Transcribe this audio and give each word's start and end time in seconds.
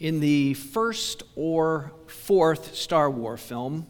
In 0.00 0.20
the 0.20 0.54
first 0.54 1.24
or 1.34 1.92
fourth 2.06 2.76
Star 2.76 3.10
Wars 3.10 3.40
film, 3.40 3.86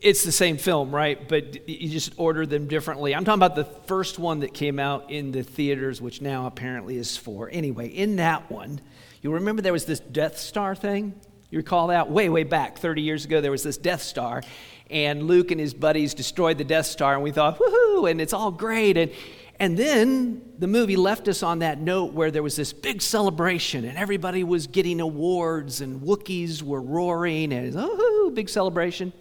it's 0.00 0.24
the 0.24 0.32
same 0.32 0.56
film, 0.56 0.94
right? 0.94 1.28
But 1.28 1.68
you 1.68 1.90
just 1.90 2.14
order 2.16 2.46
them 2.46 2.68
differently. 2.68 3.14
I'm 3.14 3.24
talking 3.24 3.38
about 3.38 3.54
the 3.54 3.64
first 3.64 4.18
one 4.18 4.40
that 4.40 4.54
came 4.54 4.78
out 4.78 5.10
in 5.10 5.30
the 5.30 5.42
theaters, 5.42 6.00
which 6.00 6.22
now 6.22 6.46
apparently 6.46 6.96
is 6.96 7.18
four. 7.18 7.50
Anyway, 7.52 7.88
in 7.88 8.16
that 8.16 8.50
one, 8.50 8.80
you 9.20 9.32
remember 9.32 9.60
there 9.60 9.74
was 9.74 9.84
this 9.84 10.00
Death 10.00 10.38
Star 10.38 10.74
thing? 10.74 11.14
You 11.50 11.58
recall 11.58 11.88
that? 11.88 12.10
Way, 12.10 12.30
way 12.30 12.44
back, 12.44 12.78
30 12.78 13.02
years 13.02 13.24
ago, 13.26 13.42
there 13.42 13.50
was 13.50 13.62
this 13.62 13.76
Death 13.76 14.02
Star, 14.02 14.42
and 14.90 15.24
Luke 15.24 15.50
and 15.50 15.60
his 15.60 15.74
buddies 15.74 16.14
destroyed 16.14 16.56
the 16.56 16.64
Death 16.64 16.86
Star, 16.86 17.14
and 17.14 17.22
we 17.22 17.30
thought, 17.30 17.58
woohoo, 17.58 18.10
and 18.10 18.20
it's 18.20 18.32
all 18.32 18.50
great. 18.50 18.96
And, 18.96 19.12
and 19.58 19.76
then 19.76 20.42
the 20.58 20.66
movie 20.66 20.96
left 20.96 21.28
us 21.28 21.42
on 21.42 21.60
that 21.60 21.80
note 21.80 22.12
where 22.12 22.30
there 22.30 22.42
was 22.42 22.56
this 22.56 22.72
big 22.72 23.00
celebration, 23.00 23.84
and 23.84 23.96
everybody 23.96 24.44
was 24.44 24.66
getting 24.66 25.00
awards, 25.00 25.80
and 25.80 26.02
Wookiees 26.02 26.62
were 26.62 26.80
roaring, 26.80 27.52
and 27.52 27.74
oh, 27.76 28.30
big 28.34 28.48
celebration. 28.48 29.12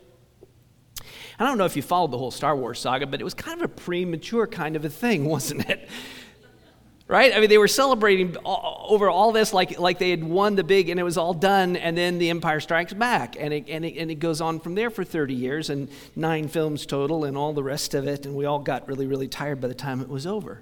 I 1.37 1.45
don't 1.45 1.57
know 1.57 1.65
if 1.65 1.75
you 1.75 1.81
followed 1.81 2.11
the 2.11 2.17
whole 2.17 2.31
Star 2.31 2.55
Wars 2.55 2.79
saga, 2.79 3.07
but 3.07 3.19
it 3.19 3.23
was 3.23 3.33
kind 3.33 3.61
of 3.61 3.65
a 3.65 3.73
premature 3.73 4.47
kind 4.47 4.75
of 4.75 4.85
a 4.85 4.89
thing, 4.89 5.25
wasn't 5.29 5.69
it? 5.69 5.89
Right? 7.07 7.35
I 7.35 7.39
mean, 7.39 7.49
they 7.49 7.57
were 7.57 7.67
celebrating 7.67 8.35
all, 8.37 8.87
over 8.89 9.09
all 9.09 9.31
this 9.31 9.53
like, 9.53 9.79
like 9.79 9.99
they 9.99 10.09
had 10.09 10.23
won 10.23 10.55
the 10.55 10.63
big 10.63 10.89
and 10.89 10.99
it 10.99 11.03
was 11.03 11.17
all 11.17 11.33
done, 11.33 11.75
and 11.75 11.97
then 11.97 12.17
the 12.17 12.29
Empire 12.29 12.59
Strikes 12.59 12.93
Back. 12.93 13.35
And 13.39 13.53
it, 13.53 13.65
and, 13.69 13.85
it, 13.85 13.97
and 13.97 14.09
it 14.09 14.15
goes 14.15 14.41
on 14.41 14.59
from 14.59 14.75
there 14.75 14.89
for 14.89 15.03
30 15.03 15.33
years 15.33 15.69
and 15.69 15.89
nine 16.15 16.47
films 16.47 16.85
total 16.85 17.25
and 17.25 17.37
all 17.37 17.53
the 17.53 17.63
rest 17.63 17.93
of 17.93 18.07
it. 18.07 18.25
And 18.25 18.35
we 18.35 18.45
all 18.45 18.59
got 18.59 18.87
really, 18.87 19.07
really 19.07 19.27
tired 19.27 19.61
by 19.61 19.67
the 19.67 19.75
time 19.75 20.01
it 20.01 20.09
was 20.09 20.25
over. 20.25 20.61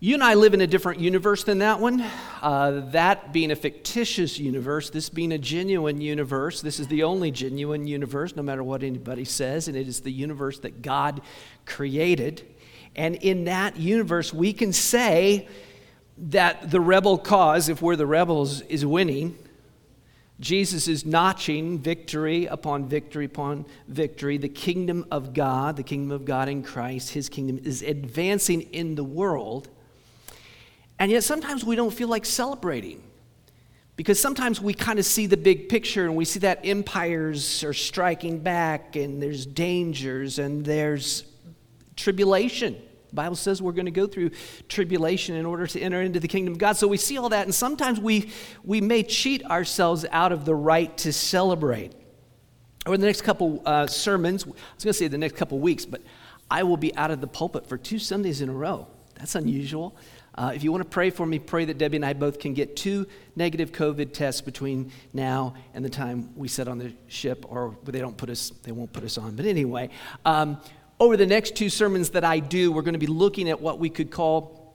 You 0.00 0.14
and 0.14 0.24
I 0.24 0.34
live 0.34 0.52
in 0.52 0.60
a 0.60 0.66
different 0.66 0.98
universe 0.98 1.44
than 1.44 1.58
that 1.58 1.78
one. 1.78 2.04
Uh, 2.40 2.80
that 2.90 3.32
being 3.32 3.52
a 3.52 3.54
fictitious 3.54 4.36
universe, 4.36 4.90
this 4.90 5.08
being 5.08 5.30
a 5.30 5.38
genuine 5.38 6.00
universe. 6.00 6.60
This 6.60 6.80
is 6.80 6.88
the 6.88 7.04
only 7.04 7.30
genuine 7.30 7.86
universe, 7.86 8.34
no 8.34 8.42
matter 8.42 8.64
what 8.64 8.82
anybody 8.82 9.24
says, 9.24 9.68
and 9.68 9.76
it 9.76 9.86
is 9.86 10.00
the 10.00 10.10
universe 10.10 10.58
that 10.60 10.82
God 10.82 11.20
created. 11.66 12.44
And 12.94 13.16
in 13.16 13.44
that 13.44 13.76
universe, 13.76 14.32
we 14.32 14.52
can 14.52 14.72
say 14.72 15.48
that 16.18 16.70
the 16.70 16.80
rebel 16.80 17.18
cause, 17.18 17.68
if 17.68 17.80
we're 17.80 17.96
the 17.96 18.06
rebels, 18.06 18.60
is 18.62 18.84
winning. 18.84 19.38
Jesus 20.40 20.88
is 20.88 21.06
notching 21.06 21.78
victory 21.78 22.46
upon 22.46 22.88
victory 22.88 23.24
upon 23.24 23.64
victory. 23.88 24.38
The 24.38 24.48
kingdom 24.48 25.06
of 25.10 25.34
God, 25.34 25.76
the 25.76 25.82
kingdom 25.82 26.10
of 26.10 26.24
God 26.24 26.48
in 26.48 26.62
Christ, 26.62 27.10
his 27.10 27.28
kingdom 27.28 27.60
is 27.64 27.82
advancing 27.82 28.62
in 28.72 28.94
the 28.94 29.04
world. 29.04 29.68
And 30.98 31.10
yet 31.10 31.24
sometimes 31.24 31.64
we 31.64 31.76
don't 31.76 31.92
feel 31.92 32.08
like 32.08 32.26
celebrating. 32.26 33.02
Because 33.94 34.18
sometimes 34.18 34.60
we 34.60 34.74
kind 34.74 34.98
of 34.98 35.04
see 35.04 35.26
the 35.26 35.36
big 35.36 35.68
picture 35.68 36.06
and 36.06 36.16
we 36.16 36.24
see 36.24 36.40
that 36.40 36.60
empires 36.64 37.62
are 37.62 37.74
striking 37.74 38.40
back 38.40 38.96
and 38.96 39.22
there's 39.22 39.44
dangers 39.46 40.38
and 40.38 40.64
there's 40.64 41.24
tribulation. 42.02 42.76
The 43.10 43.16
Bible 43.16 43.36
says 43.36 43.60
we're 43.60 43.72
going 43.72 43.86
to 43.86 43.90
go 43.92 44.06
through 44.06 44.30
tribulation 44.68 45.36
in 45.36 45.44
order 45.44 45.66
to 45.66 45.80
enter 45.80 46.00
into 46.00 46.18
the 46.18 46.28
kingdom 46.28 46.54
of 46.54 46.58
God. 46.58 46.76
So 46.76 46.88
we 46.88 46.96
see 46.96 47.18
all 47.18 47.28
that, 47.28 47.44
and 47.44 47.54
sometimes 47.54 48.00
we, 48.00 48.30
we 48.64 48.80
may 48.80 49.02
cheat 49.02 49.44
ourselves 49.44 50.06
out 50.10 50.32
of 50.32 50.44
the 50.44 50.54
right 50.54 50.96
to 50.98 51.12
celebrate. 51.12 51.92
Over 52.86 52.96
the 52.96 53.06
next 53.06 53.22
couple 53.22 53.62
uh, 53.66 53.86
sermons, 53.86 54.44
I 54.44 54.48
was 54.48 54.56
going 54.84 54.92
to 54.92 54.92
say 54.94 55.08
the 55.08 55.18
next 55.18 55.36
couple 55.36 55.58
weeks, 55.58 55.84
but 55.84 56.00
I 56.50 56.62
will 56.64 56.76
be 56.76 56.94
out 56.96 57.10
of 57.10 57.20
the 57.20 57.26
pulpit 57.26 57.68
for 57.68 57.78
two 57.78 57.98
Sundays 57.98 58.40
in 58.40 58.48
a 58.48 58.52
row. 58.52 58.88
That's 59.16 59.34
unusual. 59.34 59.96
Uh, 60.34 60.52
if 60.54 60.64
you 60.64 60.72
want 60.72 60.82
to 60.82 60.88
pray 60.88 61.10
for 61.10 61.26
me, 61.26 61.38
pray 61.38 61.66
that 61.66 61.76
Debbie 61.76 61.96
and 61.96 62.06
I 62.06 62.14
both 62.14 62.38
can 62.38 62.54
get 62.54 62.74
two 62.74 63.06
negative 63.36 63.70
COVID 63.72 64.14
tests 64.14 64.40
between 64.40 64.90
now 65.12 65.54
and 65.74 65.84
the 65.84 65.90
time 65.90 66.30
we 66.34 66.48
set 66.48 66.66
on 66.66 66.78
the 66.78 66.92
ship, 67.08 67.44
or 67.48 67.76
they 67.84 68.00
don't 68.00 68.16
put 68.16 68.30
us, 68.30 68.50
they 68.62 68.72
won't 68.72 68.92
put 68.92 69.04
us 69.04 69.18
on. 69.18 69.36
But 69.36 69.44
anyway, 69.44 69.90
um, 70.24 70.58
over 71.02 71.16
the 71.16 71.26
next 71.26 71.56
two 71.56 71.68
sermons 71.68 72.10
that 72.10 72.22
I 72.22 72.38
do, 72.38 72.70
we're 72.70 72.82
going 72.82 72.92
to 72.92 72.98
be 72.98 73.08
looking 73.08 73.50
at 73.50 73.60
what 73.60 73.80
we 73.80 73.90
could 73.90 74.12
call 74.12 74.72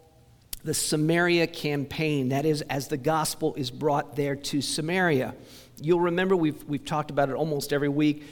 the 0.62 0.74
Samaria 0.74 1.48
campaign. 1.48 2.30
That 2.30 2.46
is, 2.46 2.64
as 2.64 2.90
the 2.90 2.98
gospel 2.98 3.56
is 3.56 3.72
brought 3.72 4.18
there 4.18 4.36
to 4.36 4.62
Samaria. 4.62 5.34
You'll 5.82 6.02
remember 6.02 6.36
we've, 6.36 6.62
we've 6.66 6.84
talked 6.84 7.12
about 7.12 7.30
it 7.30 7.36
almost 7.36 7.72
every 7.72 7.88
week. 7.88 8.26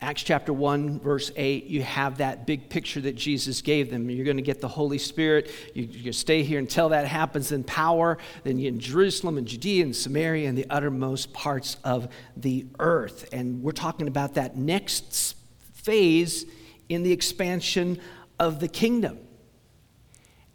Acts 0.00 0.22
chapter 0.22 0.54
1, 0.54 1.00
verse 1.00 1.30
8, 1.36 1.66
you 1.66 1.82
have 1.82 2.16
that 2.16 2.46
big 2.46 2.70
picture 2.70 3.02
that 3.02 3.14
Jesus 3.14 3.60
gave 3.60 3.90
them. 3.90 4.08
You're 4.08 4.24
going 4.24 4.38
to 4.38 4.42
get 4.42 4.62
the 4.62 4.68
Holy 4.68 4.96
Spirit. 4.96 5.50
You, 5.74 5.82
you 5.82 6.12
stay 6.14 6.42
here 6.42 6.58
until 6.58 6.88
that 6.88 7.06
happens 7.06 7.52
in 7.52 7.62
power. 7.62 8.16
Then 8.42 8.58
you're 8.58 8.72
in 8.72 8.80
Jerusalem 8.80 9.36
and 9.36 9.46
Judea 9.46 9.84
and 9.84 9.94
Samaria 9.94 10.48
and 10.48 10.56
the 10.56 10.66
uttermost 10.70 11.34
parts 11.34 11.76
of 11.84 12.08
the 12.38 12.64
earth. 12.78 13.28
And 13.34 13.62
we're 13.62 13.72
talking 13.72 14.08
about 14.08 14.32
that 14.34 14.56
next 14.56 15.36
phase 15.74 16.46
in 16.88 17.02
the 17.02 17.12
expansion 17.12 18.00
of 18.38 18.60
the 18.60 18.68
kingdom. 18.68 19.18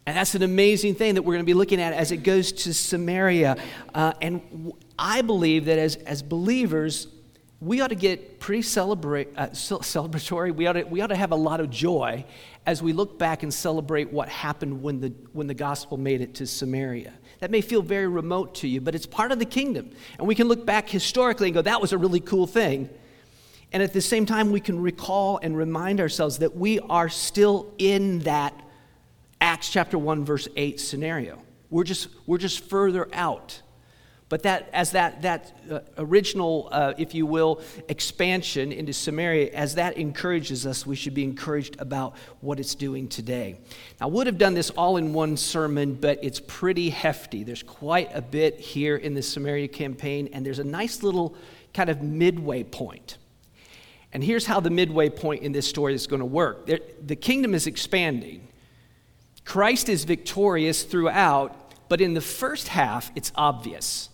And 0.06 0.16
that's 0.16 0.34
an 0.34 0.42
amazing 0.42 0.96
thing 0.96 1.14
that 1.14 1.22
we're 1.22 1.34
going 1.34 1.44
to 1.44 1.46
be 1.46 1.54
looking 1.54 1.80
at 1.80 1.94
as 1.94 2.12
it 2.12 2.18
goes 2.18 2.52
to 2.52 2.74
Samaria. 2.74 3.56
Uh, 3.94 4.12
and 4.20 4.72
I 4.98 5.22
believe 5.22 5.64
that 5.64 5.78
as, 5.78 5.96
as 5.96 6.22
believers, 6.22 7.08
we 7.60 7.80
ought 7.80 7.88
to 7.88 7.94
get 7.94 8.38
pretty 8.38 8.60
uh, 8.60 8.62
celebratory. 8.62 10.54
We 10.54 10.66
ought, 10.66 10.74
to, 10.74 10.82
we 10.84 11.00
ought 11.00 11.06
to 11.06 11.16
have 11.16 11.32
a 11.32 11.36
lot 11.36 11.60
of 11.60 11.70
joy 11.70 12.26
as 12.66 12.82
we 12.82 12.92
look 12.92 13.18
back 13.18 13.42
and 13.42 13.52
celebrate 13.52 14.12
what 14.12 14.28
happened 14.28 14.82
when 14.82 15.00
the, 15.00 15.08
when 15.32 15.46
the 15.46 15.54
gospel 15.54 15.96
made 15.96 16.20
it 16.20 16.34
to 16.34 16.46
Samaria. 16.46 17.14
That 17.38 17.50
may 17.50 17.62
feel 17.62 17.80
very 17.80 18.06
remote 18.06 18.56
to 18.56 18.68
you, 18.68 18.82
but 18.82 18.94
it's 18.94 19.06
part 19.06 19.32
of 19.32 19.38
the 19.38 19.46
kingdom. 19.46 19.90
And 20.18 20.26
we 20.26 20.34
can 20.34 20.48
look 20.48 20.66
back 20.66 20.90
historically 20.90 21.48
and 21.48 21.54
go, 21.54 21.62
that 21.62 21.80
was 21.80 21.92
a 21.92 21.98
really 21.98 22.20
cool 22.20 22.46
thing. 22.46 22.90
And 23.74 23.82
at 23.82 23.92
the 23.92 24.00
same 24.00 24.24
time, 24.24 24.52
we 24.52 24.60
can 24.60 24.80
recall 24.80 25.40
and 25.42 25.56
remind 25.56 26.00
ourselves 26.00 26.38
that 26.38 26.56
we 26.56 26.78
are 26.78 27.08
still 27.08 27.74
in 27.76 28.20
that 28.20 28.54
Acts 29.40 29.68
chapter 29.68 29.98
1, 29.98 30.24
verse 30.24 30.46
8 30.54 30.78
scenario. 30.78 31.42
We're 31.70 31.82
just, 31.82 32.06
we're 32.24 32.38
just 32.38 32.60
further 32.60 33.08
out. 33.12 33.60
But 34.28 34.44
that, 34.44 34.70
as 34.72 34.92
that, 34.92 35.22
that 35.22 35.58
uh, 35.68 35.80
original, 35.98 36.68
uh, 36.70 36.94
if 36.98 37.16
you 37.16 37.26
will, 37.26 37.62
expansion 37.88 38.70
into 38.70 38.92
Samaria, 38.92 39.50
as 39.52 39.74
that 39.74 39.96
encourages 39.96 40.66
us, 40.66 40.86
we 40.86 40.94
should 40.94 41.12
be 41.12 41.24
encouraged 41.24 41.74
about 41.80 42.14
what 42.40 42.60
it's 42.60 42.76
doing 42.76 43.08
today. 43.08 43.58
I 44.00 44.06
would 44.06 44.28
have 44.28 44.38
done 44.38 44.54
this 44.54 44.70
all 44.70 44.98
in 44.98 45.12
one 45.12 45.36
sermon, 45.36 45.94
but 45.94 46.20
it's 46.22 46.38
pretty 46.38 46.90
hefty. 46.90 47.42
There's 47.42 47.64
quite 47.64 48.10
a 48.14 48.22
bit 48.22 48.60
here 48.60 48.96
in 48.96 49.14
the 49.14 49.22
Samaria 49.22 49.66
campaign, 49.66 50.28
and 50.32 50.46
there's 50.46 50.60
a 50.60 50.64
nice 50.64 51.02
little 51.02 51.34
kind 51.72 51.90
of 51.90 52.02
midway 52.02 52.62
point. 52.62 53.18
And 54.14 54.22
here's 54.22 54.46
how 54.46 54.60
the 54.60 54.70
midway 54.70 55.10
point 55.10 55.42
in 55.42 55.50
this 55.50 55.68
story 55.68 55.92
is 55.92 56.06
going 56.06 56.20
to 56.20 56.26
work 56.26 56.70
the 57.02 57.16
kingdom 57.16 57.52
is 57.52 57.66
expanding, 57.66 58.48
Christ 59.44 59.88
is 59.88 60.04
victorious 60.04 60.84
throughout, 60.84 61.74
but 61.88 62.00
in 62.00 62.14
the 62.14 62.20
first 62.20 62.68
half, 62.68 63.10
it's 63.14 63.32
obvious. 63.34 64.08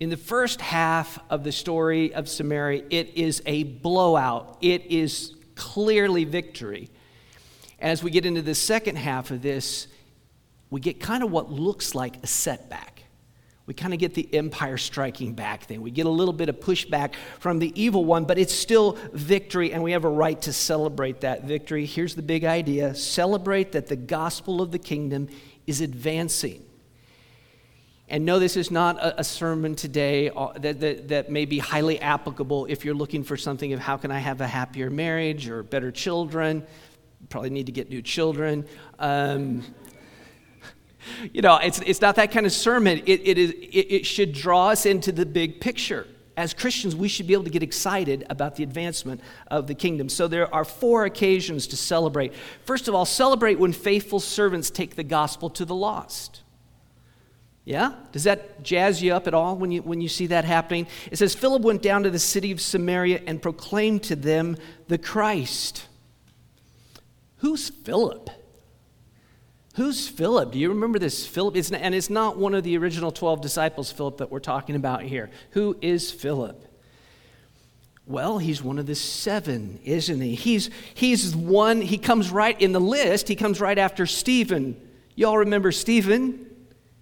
In 0.00 0.10
the 0.10 0.16
first 0.16 0.60
half 0.60 1.18
of 1.30 1.42
the 1.42 1.52
story 1.52 2.12
of 2.12 2.28
Samaria, 2.28 2.84
it 2.90 3.14
is 3.16 3.42
a 3.46 3.62
blowout. 3.62 4.58
It 4.60 4.86
is 4.86 5.34
clearly 5.54 6.24
victory. 6.24 6.90
As 7.80 8.02
we 8.02 8.10
get 8.10 8.26
into 8.26 8.42
the 8.42 8.54
second 8.54 8.96
half 8.96 9.30
of 9.30 9.40
this, 9.42 9.88
we 10.70 10.80
get 10.80 11.00
kind 11.00 11.22
of 11.22 11.30
what 11.30 11.50
looks 11.50 11.94
like 11.94 12.22
a 12.22 12.26
setback. 12.26 12.97
We 13.68 13.74
kind 13.74 13.92
of 13.92 14.00
get 14.00 14.14
the 14.14 14.26
empire 14.34 14.78
striking 14.78 15.34
back 15.34 15.64
thing. 15.64 15.82
We 15.82 15.90
get 15.90 16.06
a 16.06 16.10
little 16.10 16.32
bit 16.32 16.48
of 16.48 16.58
pushback 16.58 17.12
from 17.38 17.58
the 17.58 17.70
evil 17.78 18.02
one, 18.02 18.24
but 18.24 18.38
it's 18.38 18.54
still 18.54 18.96
victory, 19.12 19.74
and 19.74 19.82
we 19.82 19.92
have 19.92 20.06
a 20.06 20.08
right 20.08 20.40
to 20.40 20.54
celebrate 20.54 21.20
that 21.20 21.44
victory. 21.44 21.84
Here's 21.84 22.14
the 22.14 22.22
big 22.22 22.46
idea 22.46 22.94
celebrate 22.94 23.72
that 23.72 23.86
the 23.86 23.94
gospel 23.94 24.62
of 24.62 24.72
the 24.72 24.78
kingdom 24.78 25.28
is 25.66 25.82
advancing. 25.82 26.64
And 28.08 28.24
no, 28.24 28.38
this 28.38 28.56
is 28.56 28.70
not 28.70 28.96
a, 29.02 29.22
sermon 29.22 29.74
today 29.74 30.30
uh, 30.30 30.52
that, 30.60 30.80
that, 30.80 31.08
that, 31.08 31.30
may 31.30 31.44
be 31.44 31.58
highly 31.58 32.00
applicable 32.00 32.64
if 32.70 32.86
you're 32.86 32.94
looking 32.94 33.22
for 33.22 33.36
something 33.36 33.74
of 33.74 33.80
how 33.80 33.98
can 33.98 34.10
I 34.10 34.18
have 34.18 34.40
a 34.40 34.46
happier 34.46 34.88
marriage 34.88 35.46
or 35.46 35.62
better 35.62 35.92
children. 35.92 36.66
Probably 37.28 37.50
need 37.50 37.66
to 37.66 37.72
get 37.72 37.90
new 37.90 38.00
children. 38.00 38.66
Um, 38.98 39.62
you 41.32 41.42
know, 41.42 41.56
it's, 41.56 41.80
it's 41.80 42.00
not 42.00 42.16
that 42.16 42.30
kind 42.32 42.46
of 42.46 42.52
sermon. 42.52 43.02
It, 43.06 43.20
it, 43.24 43.38
is, 43.38 43.50
it, 43.50 43.86
it 43.92 44.06
should 44.06 44.32
draw 44.32 44.68
us 44.68 44.86
into 44.86 45.12
the 45.12 45.26
big 45.26 45.60
picture. 45.60 46.06
As 46.36 46.54
Christians, 46.54 46.94
we 46.94 47.08
should 47.08 47.26
be 47.26 47.32
able 47.32 47.44
to 47.44 47.50
get 47.50 47.64
excited 47.64 48.24
about 48.30 48.54
the 48.54 48.62
advancement 48.62 49.20
of 49.48 49.66
the 49.66 49.74
kingdom. 49.74 50.08
So 50.08 50.28
there 50.28 50.52
are 50.54 50.64
four 50.64 51.04
occasions 51.04 51.66
to 51.68 51.76
celebrate. 51.76 52.32
First 52.64 52.86
of 52.86 52.94
all, 52.94 53.04
celebrate 53.04 53.58
when 53.58 53.72
faithful 53.72 54.20
servants 54.20 54.70
take 54.70 54.94
the 54.94 55.02
gospel 55.02 55.50
to 55.50 55.64
the 55.64 55.74
lost. 55.74 56.42
Yeah? 57.64 57.94
Does 58.12 58.24
that 58.24 58.62
jazz 58.62 59.02
you 59.02 59.12
up 59.12 59.26
at 59.26 59.34
all 59.34 59.56
when 59.56 59.70
you, 59.70 59.82
when 59.82 60.00
you 60.00 60.08
see 60.08 60.28
that 60.28 60.44
happening? 60.44 60.86
It 61.10 61.18
says, 61.18 61.34
Philip 61.34 61.62
went 61.62 61.82
down 61.82 62.04
to 62.04 62.10
the 62.10 62.18
city 62.18 62.52
of 62.52 62.60
Samaria 62.60 63.20
and 63.26 63.42
proclaimed 63.42 64.04
to 64.04 64.16
them 64.16 64.56
the 64.86 64.96
Christ. 64.96 65.86
Who's 67.38 67.68
Philip? 67.68 68.30
Who's 69.78 70.08
Philip? 70.08 70.50
Do 70.50 70.58
you 70.58 70.70
remember 70.70 70.98
this 70.98 71.24
Philip? 71.24 71.54
It's 71.54 71.70
and 71.70 71.94
it's 71.94 72.10
not 72.10 72.36
one 72.36 72.52
of 72.52 72.64
the 72.64 72.76
original 72.76 73.12
12 73.12 73.40
disciples, 73.40 73.92
Philip, 73.92 74.16
that 74.16 74.28
we're 74.28 74.40
talking 74.40 74.74
about 74.74 75.02
here. 75.02 75.30
Who 75.52 75.76
is 75.80 76.10
Philip? 76.10 76.64
Well, 78.04 78.38
he's 78.38 78.60
one 78.60 78.80
of 78.80 78.86
the 78.86 78.96
seven, 78.96 79.78
isn't 79.84 80.20
he? 80.20 80.34
He's, 80.34 80.70
he's 80.94 81.36
one, 81.36 81.80
he 81.80 81.96
comes 81.96 82.28
right 82.32 82.60
in 82.60 82.72
the 82.72 82.80
list, 82.80 83.28
he 83.28 83.36
comes 83.36 83.60
right 83.60 83.78
after 83.78 84.04
Stephen. 84.04 84.76
Y'all 85.14 85.38
remember 85.38 85.70
Stephen? 85.70 86.44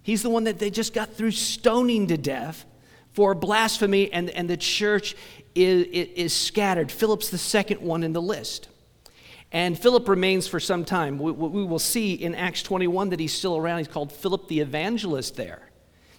He's 0.03 0.21
the 0.21 0.29
one 0.29 0.43
that 0.43 0.59
they 0.59 0.69
just 0.69 0.93
got 0.93 1.15
through 1.15 1.31
stoning 1.31 2.05
to 2.07 2.17
death 2.17 2.63
for 3.11 3.33
blasphemy, 3.33 4.13
and, 4.13 4.29
and 4.29 4.47
the 4.47 4.55
church 4.55 5.15
is, 5.55 5.87
is 5.87 6.31
scattered. 6.31 6.91
Philip's 6.91 7.31
the 7.31 7.39
second 7.39 7.81
one 7.81 8.03
in 8.03 8.13
the 8.13 8.21
list. 8.21 8.67
And 9.51 9.79
Philip 9.79 10.09
remains 10.09 10.47
for 10.47 10.59
some 10.59 10.83
time. 10.83 11.19
We, 11.19 11.31
we, 11.31 11.63
will 11.63 11.79
see 11.79 12.13
in 12.13 12.35
Acts 12.35 12.63
21 12.63 13.09
that 13.09 13.19
he's 13.19 13.33
still 13.33 13.55
around. 13.55 13.77
He's 13.79 13.87
called 13.87 14.11
Philip 14.11 14.47
the 14.47 14.59
evangelist 14.59 15.35
there. 15.35 15.69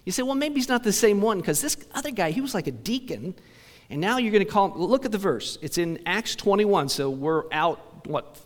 You 0.05 0.13
say, 0.13 0.23
well, 0.23 0.35
maybe 0.35 0.55
he's 0.55 0.69
not 0.69 0.83
the 0.83 0.93
same 0.93 1.21
one 1.21 1.39
because 1.39 1.61
this 1.61 1.77
other 1.93 2.11
guy, 2.11 2.31
he 2.31 2.41
was 2.41 2.55
like 2.55 2.67
a 2.67 2.73
deacon. 2.73 3.35
And 3.91 4.01
now 4.01 4.17
you're 4.17 4.33
going 4.33 4.45
to 4.45 4.51
call, 4.51 4.73
him, 4.73 4.81
look 4.81 5.05
at 5.05 5.13
the 5.13 5.19
verse. 5.19 5.59
It's 5.61 5.77
in 5.77 6.01
Acts 6.07 6.35
21. 6.37 6.89
So 6.89 7.11
we're 7.11 7.45
out, 7.53 8.07
what, 8.07 8.39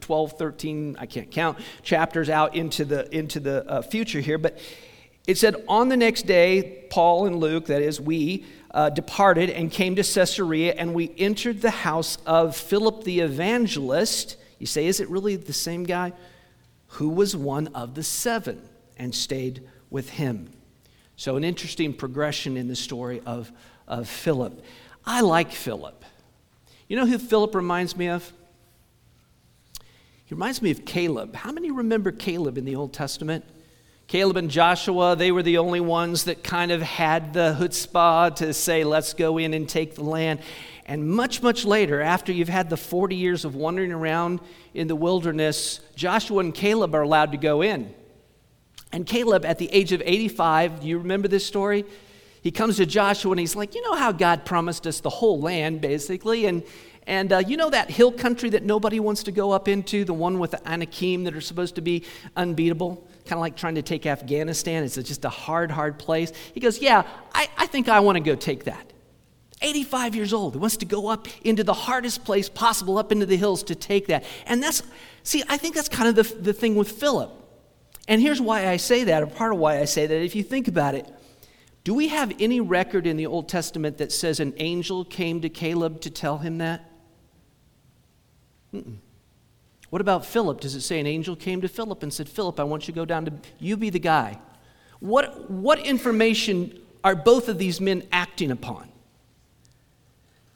12, 0.00 0.32
13, 0.32 0.96
I 0.98 1.06
can't 1.06 1.30
count, 1.30 1.58
chapters 1.82 2.28
out 2.28 2.54
into 2.54 2.84
the, 2.84 3.14
into 3.14 3.40
the 3.40 3.66
uh, 3.68 3.82
future 3.82 4.20
here. 4.20 4.38
But 4.38 4.58
it 5.28 5.38
said, 5.38 5.62
on 5.68 5.88
the 5.88 5.96
next 5.96 6.26
day, 6.26 6.86
Paul 6.90 7.26
and 7.26 7.36
Luke, 7.36 7.66
that 7.66 7.82
is, 7.82 8.00
we, 8.00 8.46
uh, 8.72 8.90
departed 8.90 9.50
and 9.50 9.70
came 9.70 9.94
to 9.94 10.02
Caesarea, 10.02 10.72
and 10.72 10.94
we 10.94 11.14
entered 11.18 11.60
the 11.60 11.70
house 11.70 12.16
of 12.26 12.56
Philip 12.56 13.04
the 13.04 13.20
evangelist. 13.20 14.36
You 14.58 14.66
say, 14.66 14.86
is 14.86 14.98
it 14.98 15.08
really 15.08 15.36
the 15.36 15.52
same 15.52 15.84
guy? 15.84 16.12
Who 16.92 17.10
was 17.10 17.36
one 17.36 17.68
of 17.68 17.94
the 17.94 18.02
seven 18.02 18.68
and 18.96 19.14
stayed 19.14 19.62
with 19.90 20.10
him. 20.10 20.50
So, 21.16 21.36
an 21.36 21.44
interesting 21.44 21.92
progression 21.92 22.56
in 22.56 22.68
the 22.68 22.76
story 22.76 23.20
of, 23.26 23.50
of 23.86 24.08
Philip. 24.08 24.62
I 25.04 25.20
like 25.20 25.52
Philip. 25.52 26.04
You 26.88 26.96
know 26.96 27.06
who 27.06 27.18
Philip 27.18 27.54
reminds 27.54 27.96
me 27.96 28.08
of? 28.08 28.32
He 30.24 30.34
reminds 30.34 30.60
me 30.62 30.70
of 30.70 30.84
Caleb. 30.84 31.34
How 31.34 31.52
many 31.52 31.70
remember 31.70 32.12
Caleb 32.12 32.58
in 32.58 32.64
the 32.64 32.76
Old 32.76 32.92
Testament? 32.92 33.44
Caleb 34.08 34.38
and 34.38 34.50
Joshua, 34.50 35.16
they 35.16 35.30
were 35.30 35.42
the 35.42 35.58
only 35.58 35.80
ones 35.80 36.24
that 36.24 36.42
kind 36.42 36.72
of 36.72 36.80
had 36.80 37.34
the 37.34 37.54
chutzpah 37.60 38.34
to 38.36 38.54
say, 38.54 38.82
let's 38.82 39.12
go 39.12 39.36
in 39.36 39.52
and 39.52 39.68
take 39.68 39.96
the 39.96 40.02
land. 40.02 40.40
And 40.86 41.06
much, 41.06 41.42
much 41.42 41.66
later, 41.66 42.00
after 42.00 42.32
you've 42.32 42.48
had 42.48 42.70
the 42.70 42.78
40 42.78 43.14
years 43.14 43.44
of 43.44 43.54
wandering 43.54 43.92
around 43.92 44.40
in 44.72 44.88
the 44.88 44.96
wilderness, 44.96 45.80
Joshua 45.94 46.38
and 46.38 46.54
Caleb 46.54 46.94
are 46.94 47.02
allowed 47.02 47.32
to 47.32 47.36
go 47.38 47.60
in. 47.60 47.94
And 48.92 49.04
Caleb, 49.04 49.44
at 49.44 49.58
the 49.58 49.70
age 49.70 49.92
of 49.92 50.00
85, 50.02 50.80
do 50.80 50.86
you 50.86 50.96
remember 50.96 51.28
this 51.28 51.44
story? 51.44 51.84
He 52.40 52.50
comes 52.50 52.78
to 52.78 52.86
Joshua 52.86 53.32
and 53.32 53.40
he's 53.40 53.56
like, 53.56 53.74
You 53.74 53.82
know 53.82 53.94
how 53.94 54.12
God 54.12 54.46
promised 54.46 54.86
us 54.86 55.00
the 55.00 55.10
whole 55.10 55.38
land, 55.38 55.82
basically? 55.82 56.46
And, 56.46 56.62
and 57.06 57.30
uh, 57.30 57.42
you 57.46 57.58
know 57.58 57.68
that 57.68 57.90
hill 57.90 58.12
country 58.12 58.48
that 58.50 58.62
nobody 58.62 59.00
wants 59.00 59.24
to 59.24 59.32
go 59.32 59.50
up 59.50 59.68
into, 59.68 60.06
the 60.06 60.14
one 60.14 60.38
with 60.38 60.52
the 60.52 60.66
Anakim 60.66 61.24
that 61.24 61.36
are 61.36 61.42
supposed 61.42 61.74
to 61.74 61.82
be 61.82 62.04
unbeatable? 62.36 63.06
Kind 63.28 63.38
of 63.38 63.40
like 63.40 63.56
trying 63.56 63.76
to 63.76 63.82
take 63.82 64.06
Afghanistan. 64.06 64.82
It's 64.82 64.96
just 64.96 65.24
a 65.24 65.28
hard, 65.28 65.70
hard 65.70 65.98
place. 65.98 66.32
He 66.54 66.60
goes, 66.60 66.80
Yeah, 66.80 67.06
I, 67.34 67.48
I 67.56 67.66
think 67.66 67.88
I 67.88 68.00
want 68.00 68.16
to 68.16 68.20
go 68.20 68.34
take 68.34 68.64
that. 68.64 68.92
85 69.60 70.14
years 70.14 70.32
old. 70.32 70.54
He 70.54 70.58
wants 70.58 70.78
to 70.78 70.86
go 70.86 71.08
up 71.08 71.26
into 71.44 71.64
the 71.64 71.74
hardest 71.74 72.24
place 72.24 72.48
possible, 72.48 72.96
up 72.96 73.12
into 73.12 73.26
the 73.26 73.36
hills 73.36 73.64
to 73.64 73.74
take 73.74 74.06
that. 74.06 74.24
And 74.46 74.62
that's, 74.62 74.82
see, 75.24 75.42
I 75.48 75.56
think 75.56 75.74
that's 75.74 75.88
kind 75.88 76.08
of 76.08 76.14
the, 76.14 76.34
the 76.40 76.52
thing 76.52 76.76
with 76.76 76.90
Philip. 76.90 77.32
And 78.06 78.20
here's 78.22 78.40
why 78.40 78.68
I 78.68 78.76
say 78.76 79.04
that, 79.04 79.22
or 79.22 79.26
part 79.26 79.52
of 79.52 79.58
why 79.58 79.80
I 79.80 79.84
say 79.84 80.06
that. 80.06 80.22
If 80.22 80.34
you 80.36 80.42
think 80.42 80.68
about 80.68 80.94
it, 80.94 81.06
do 81.84 81.92
we 81.92 82.08
have 82.08 82.32
any 82.38 82.60
record 82.60 83.06
in 83.06 83.16
the 83.16 83.26
Old 83.26 83.48
Testament 83.48 83.98
that 83.98 84.12
says 84.12 84.40
an 84.40 84.54
angel 84.58 85.04
came 85.04 85.40
to 85.40 85.48
Caleb 85.48 86.00
to 86.02 86.10
tell 86.10 86.38
him 86.38 86.58
that? 86.58 86.88
Mm-mm. 88.72 88.98
What 89.90 90.00
about 90.02 90.26
Philip? 90.26 90.60
Does 90.60 90.74
it 90.74 90.82
say 90.82 91.00
an 91.00 91.06
angel 91.06 91.34
came 91.34 91.60
to 91.62 91.68
Philip 91.68 92.02
and 92.02 92.12
said, 92.12 92.28
Philip, 92.28 92.60
I 92.60 92.64
want 92.64 92.86
you 92.86 92.92
to 92.92 93.00
go 93.00 93.04
down 93.04 93.24
to, 93.24 93.32
you 93.58 93.76
be 93.76 93.90
the 93.90 93.98
guy? 93.98 94.38
What, 95.00 95.50
what 95.50 95.78
information 95.78 96.78
are 97.04 97.14
both 97.14 97.48
of 97.48 97.58
these 97.58 97.80
men 97.80 98.02
acting 98.12 98.50
upon? 98.50 98.88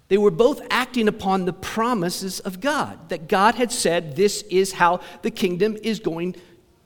They 0.09 0.19
were 0.19 0.31
both 0.31 0.61
acting 0.69 1.09
upon 1.09 1.47
the 1.47 1.55
promises 1.55 2.41
of 2.41 2.61
God, 2.61 3.09
that 3.09 3.29
God 3.29 3.55
had 3.55 3.73
said, 3.73 4.15
This 4.15 4.43
is 4.51 4.73
how 4.73 5.01
the 5.23 5.31
kingdom 5.31 5.79
is 5.83 6.01
going 6.01 6.37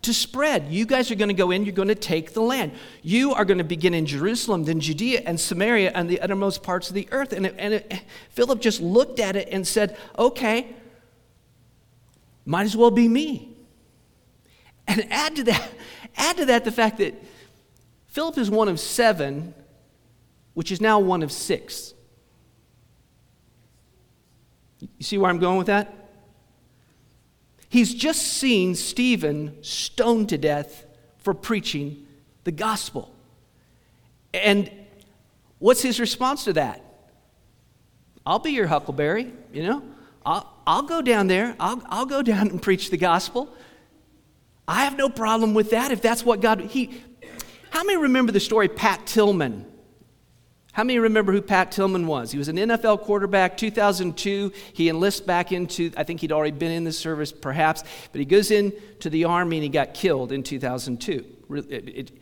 to 0.02 0.14
spread. 0.14 0.68
You 0.68 0.86
guys 0.86 1.10
are 1.10 1.16
going 1.16 1.30
to 1.30 1.34
go 1.34 1.50
in, 1.50 1.64
you're 1.64 1.74
going 1.74 1.88
to 1.88 1.96
take 1.96 2.34
the 2.34 2.40
land. 2.40 2.70
You 3.02 3.34
are 3.34 3.44
going 3.44 3.58
to 3.58 3.64
begin 3.64 3.94
in 3.94 4.06
Jerusalem, 4.06 4.62
then 4.62 4.78
Judea 4.78 5.22
and 5.26 5.40
Samaria 5.40 5.90
and 5.92 6.08
the 6.08 6.20
uttermost 6.20 6.62
parts 6.62 6.88
of 6.88 6.94
the 6.94 7.08
earth. 7.10 7.32
And, 7.32 7.46
it, 7.46 7.56
and 7.58 7.74
it, 7.74 8.02
Philip 8.30 8.60
just 8.60 8.80
looked 8.80 9.18
at 9.18 9.34
it 9.34 9.48
and 9.50 9.66
said, 9.66 9.96
Okay, 10.16 10.76
might 12.46 12.62
as 12.62 12.76
well 12.76 12.92
be 12.92 13.08
me. 13.08 13.54
And 14.86 15.06
add 15.10 15.36
to 15.36 15.44
that, 15.44 15.70
add 16.16 16.36
to 16.38 16.46
that 16.46 16.64
the 16.64 16.72
fact 16.72 16.98
that 16.98 17.14
Philip 18.06 18.38
is 18.38 18.48
one 18.48 18.68
of 18.68 18.80
seven, 18.80 19.52
which 20.54 20.72
is 20.72 20.80
now 20.80 21.00
one 21.00 21.22
of 21.22 21.30
six. 21.30 21.92
You 24.80 25.04
see 25.04 25.18
where 25.18 25.28
I'm 25.28 25.38
going 25.38 25.58
with 25.58 25.66
that? 25.66 25.92
He's 27.68 27.92
just 27.92 28.22
seen 28.22 28.74
Stephen 28.74 29.58
stoned 29.62 30.28
to 30.28 30.38
death 30.38 30.86
for 31.18 31.34
preaching 31.34 32.06
the 32.44 32.52
gospel. 32.52 33.12
And 34.32 34.70
what's 35.58 35.82
his 35.82 35.98
response 35.98 36.44
to 36.44 36.52
that? 36.52 36.82
I'll 38.24 38.38
be 38.38 38.52
your 38.52 38.66
huckleberry, 38.66 39.32
you 39.52 39.64
know? 39.64 39.82
I'll, 40.26 40.52
I'll 40.66 40.82
go 40.82 41.00
down 41.00 41.28
there. 41.28 41.54
I'll, 41.60 41.80
I'll 41.86 42.06
go 42.06 42.20
down 42.20 42.48
and 42.48 42.60
preach 42.60 42.90
the 42.90 42.96
gospel. 42.96 43.54
I 44.68 44.84
have 44.84 44.96
no 44.96 45.08
problem 45.08 45.54
with 45.54 45.70
that 45.70 45.92
if 45.92 46.02
that's 46.02 46.24
what 46.24 46.40
God. 46.40 46.60
He, 46.60 47.00
how 47.70 47.84
many 47.84 47.96
remember 47.96 48.32
the 48.32 48.40
story 48.40 48.68
Pat 48.68 49.06
Tillman? 49.06 49.64
How 50.72 50.84
many 50.84 50.98
remember 50.98 51.32
who 51.32 51.40
Pat 51.40 51.72
Tillman 51.72 52.06
was? 52.06 52.32
He 52.32 52.36
was 52.36 52.48
an 52.48 52.56
NFL 52.56 53.00
quarterback, 53.00 53.56
2002. 53.56 54.52
He 54.74 54.90
enlists 54.90 55.22
back 55.22 55.50
into, 55.50 55.90
I 55.96 56.02
think 56.02 56.20
he'd 56.20 56.32
already 56.32 56.54
been 56.54 56.70
in 56.70 56.84
the 56.84 56.92
service 56.92 57.32
perhaps, 57.32 57.82
but 58.12 58.18
he 58.18 58.26
goes 58.26 58.50
into 58.50 59.08
the 59.08 59.24
army 59.24 59.56
and 59.56 59.62
he 59.62 59.70
got 59.70 59.94
killed 59.94 60.32
in 60.32 60.42
2002. 60.42 61.24
It, 61.48 61.70
it, 61.70 62.12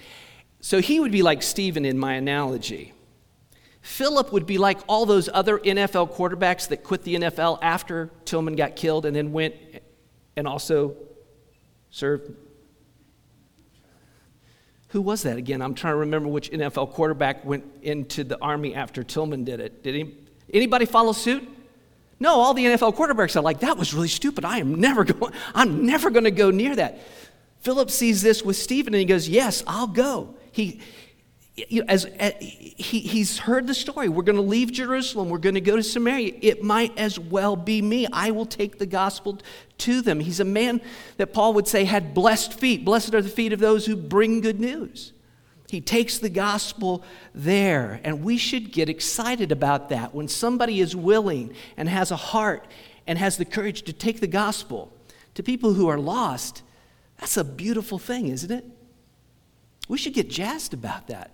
so 0.61 0.81
he 0.81 1.01
would 1.01 1.11
be 1.11 1.23
like 1.23 1.43
Stephen 1.43 1.85
in 1.85 1.99
my 1.99 2.15
analogy. 2.15 2.94
Philip 3.85 4.33
would 4.33 4.47
be 4.47 4.57
like 4.57 4.79
all 4.89 5.05
those 5.05 5.29
other 5.31 5.59
NFL 5.59 6.15
quarterbacks 6.15 6.69
that 6.69 6.83
quit 6.83 7.03
the 7.03 7.17
NFL 7.17 7.59
after 7.61 8.11
Tillman 8.25 8.57
got 8.57 8.77
killed 8.77 9.05
and 9.05 9.15
then 9.15 9.31
went 9.31 9.55
and 10.37 10.49
also 10.49 10.97
served. 11.91 12.35
Who 14.89 15.03
was 15.03 15.25
that 15.25 15.37
again? 15.37 15.61
I'm 15.61 15.75
trying 15.75 15.93
to 15.93 15.99
remember 15.99 16.31
which 16.31 16.51
NFL 16.51 16.93
quarterback 16.93 17.45
went 17.45 17.65
into 17.83 18.25
the 18.25 18.41
army 18.41 18.75
after 18.75 19.05
Tillman 19.05 19.45
did 19.45 19.61
it. 19.61 19.83
Did 19.83 19.95
he, 19.95 20.17
anybody 20.51 20.87
follow 20.87 21.13
suit? 21.13 21.47
No, 22.19 22.37
all 22.37 22.55
the 22.55 22.65
NFL 22.65 22.97
quarterbacks 22.97 23.37
are 23.37 23.43
like, 23.43 23.61
that 23.61 23.77
was 23.77 23.93
really 23.93 24.09
stupid. 24.09 24.47
I 24.47 24.61
am 24.61 24.77
never 24.77 25.05
going, 25.05 25.35
I'm 25.55 25.85
never 25.85 26.09
going 26.09 26.25
to 26.25 26.31
go 26.31 26.51
near 26.51 26.75
that. 26.77 27.01
Philip 27.61 27.91
sees 27.91 28.23
this 28.23 28.43
with 28.43 28.57
Stephen 28.57 28.95
and 28.95 29.01
he 29.01 29.05
goes, 29.05 29.29
Yes, 29.29 29.63
I'll 29.67 29.87
go. 29.87 30.37
He, 30.53 30.81
as, 31.87 32.05
as 32.05 32.35
he, 32.41 33.01
he's 33.01 33.39
heard 33.39 33.67
the 33.67 33.75
story, 33.75 34.09
we're 34.09 34.25
going 34.25 34.37
to 34.37 34.43
leave 34.43 34.73
Jerusalem, 34.73 35.29
we're 35.29 35.39
going 35.39 35.55
to 35.55 35.61
go 35.61 35.77
to 35.77 35.83
Samaria. 35.83 36.35
It 36.41 36.65
might 36.65 36.97
as 36.99 37.19
well 37.19 37.55
be 37.55 37.81
me. 37.81 38.09
I 38.13 38.33
will 38.33 38.47
take 38.47 38.79
the 38.79 38.87
gospel 38.87 39.39
to 39.79 40.03
them. 40.03 40.19
He's 40.19 40.41
a 40.41 40.45
man 40.45 40.81
that 41.17 41.33
Paul 41.33 41.55
would 41.55 41.69
say 41.69 41.85
had 41.85 42.13
blessed 42.13 42.55
feet. 42.55 42.85
Blessed 42.85 43.15
are 43.15 43.23
the 43.23 43.29
feet 43.29 43.53
of 43.53 43.61
those 43.61 43.87
who 43.87 43.95
bring 43.95 44.41
good 44.41 44.59
news. 44.59 45.13
He 45.69 45.81
takes 45.81 46.19
the 46.19 46.29
gospel 46.29 47.05
there, 47.35 48.01
and 48.05 48.23
we 48.23 48.37
should 48.37 48.73
get 48.73 48.89
excited 48.89 49.51
about 49.51 49.89
that. 49.91 50.15
When 50.15 50.29
somebody 50.29 50.81
is 50.81 50.95
willing 50.95 51.55
and 51.77 51.89
has 51.89 52.11
a 52.11 52.17
heart 52.17 52.67
and 53.07 53.19
has 53.19 53.37
the 53.37 53.45
courage 53.45 53.83
to 53.83 53.93
take 53.93 54.21
the 54.21 54.27
gospel 54.27 54.93
to 55.35 55.43
people 55.43 55.75
who 55.75 55.89
are 55.89 55.99
lost, 55.99 56.63
that's 57.19 57.37
a 57.37 57.45
beautiful 57.45 57.99
thing, 57.99 58.29
isn't 58.29 58.51
it? 58.51 58.65
We 59.89 59.99
should 59.99 60.15
get 60.15 60.29
jazzed 60.29 60.75
about 60.75 61.09
that. 61.09 61.31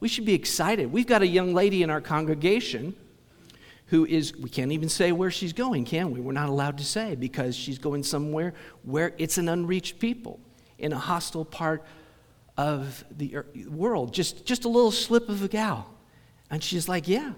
We 0.00 0.08
should 0.08 0.24
be 0.24 0.34
excited. 0.34 0.92
We've 0.92 1.06
got 1.06 1.22
a 1.22 1.26
young 1.26 1.54
lady 1.54 1.82
in 1.82 1.90
our 1.90 2.00
congregation 2.00 2.94
who 3.86 4.04
is, 4.04 4.36
we 4.36 4.50
can't 4.50 4.72
even 4.72 4.88
say 4.88 5.12
where 5.12 5.30
she's 5.30 5.52
going, 5.52 5.84
can 5.84 6.10
we? 6.10 6.20
We're 6.20 6.32
not 6.32 6.48
allowed 6.48 6.78
to 6.78 6.84
say 6.84 7.14
because 7.14 7.54
she's 7.54 7.78
going 7.78 8.02
somewhere 8.02 8.52
where 8.82 9.14
it's 9.16 9.38
an 9.38 9.48
unreached 9.48 9.98
people 9.98 10.40
in 10.78 10.92
a 10.92 10.98
hostile 10.98 11.44
part 11.44 11.84
of 12.56 13.04
the 13.16 13.42
world. 13.68 14.12
Just, 14.12 14.44
just 14.44 14.64
a 14.64 14.68
little 14.68 14.90
slip 14.90 15.28
of 15.28 15.42
a 15.42 15.48
gal. 15.48 15.88
And 16.50 16.62
she's 16.62 16.88
like, 16.88 17.06
Yeah, 17.06 17.32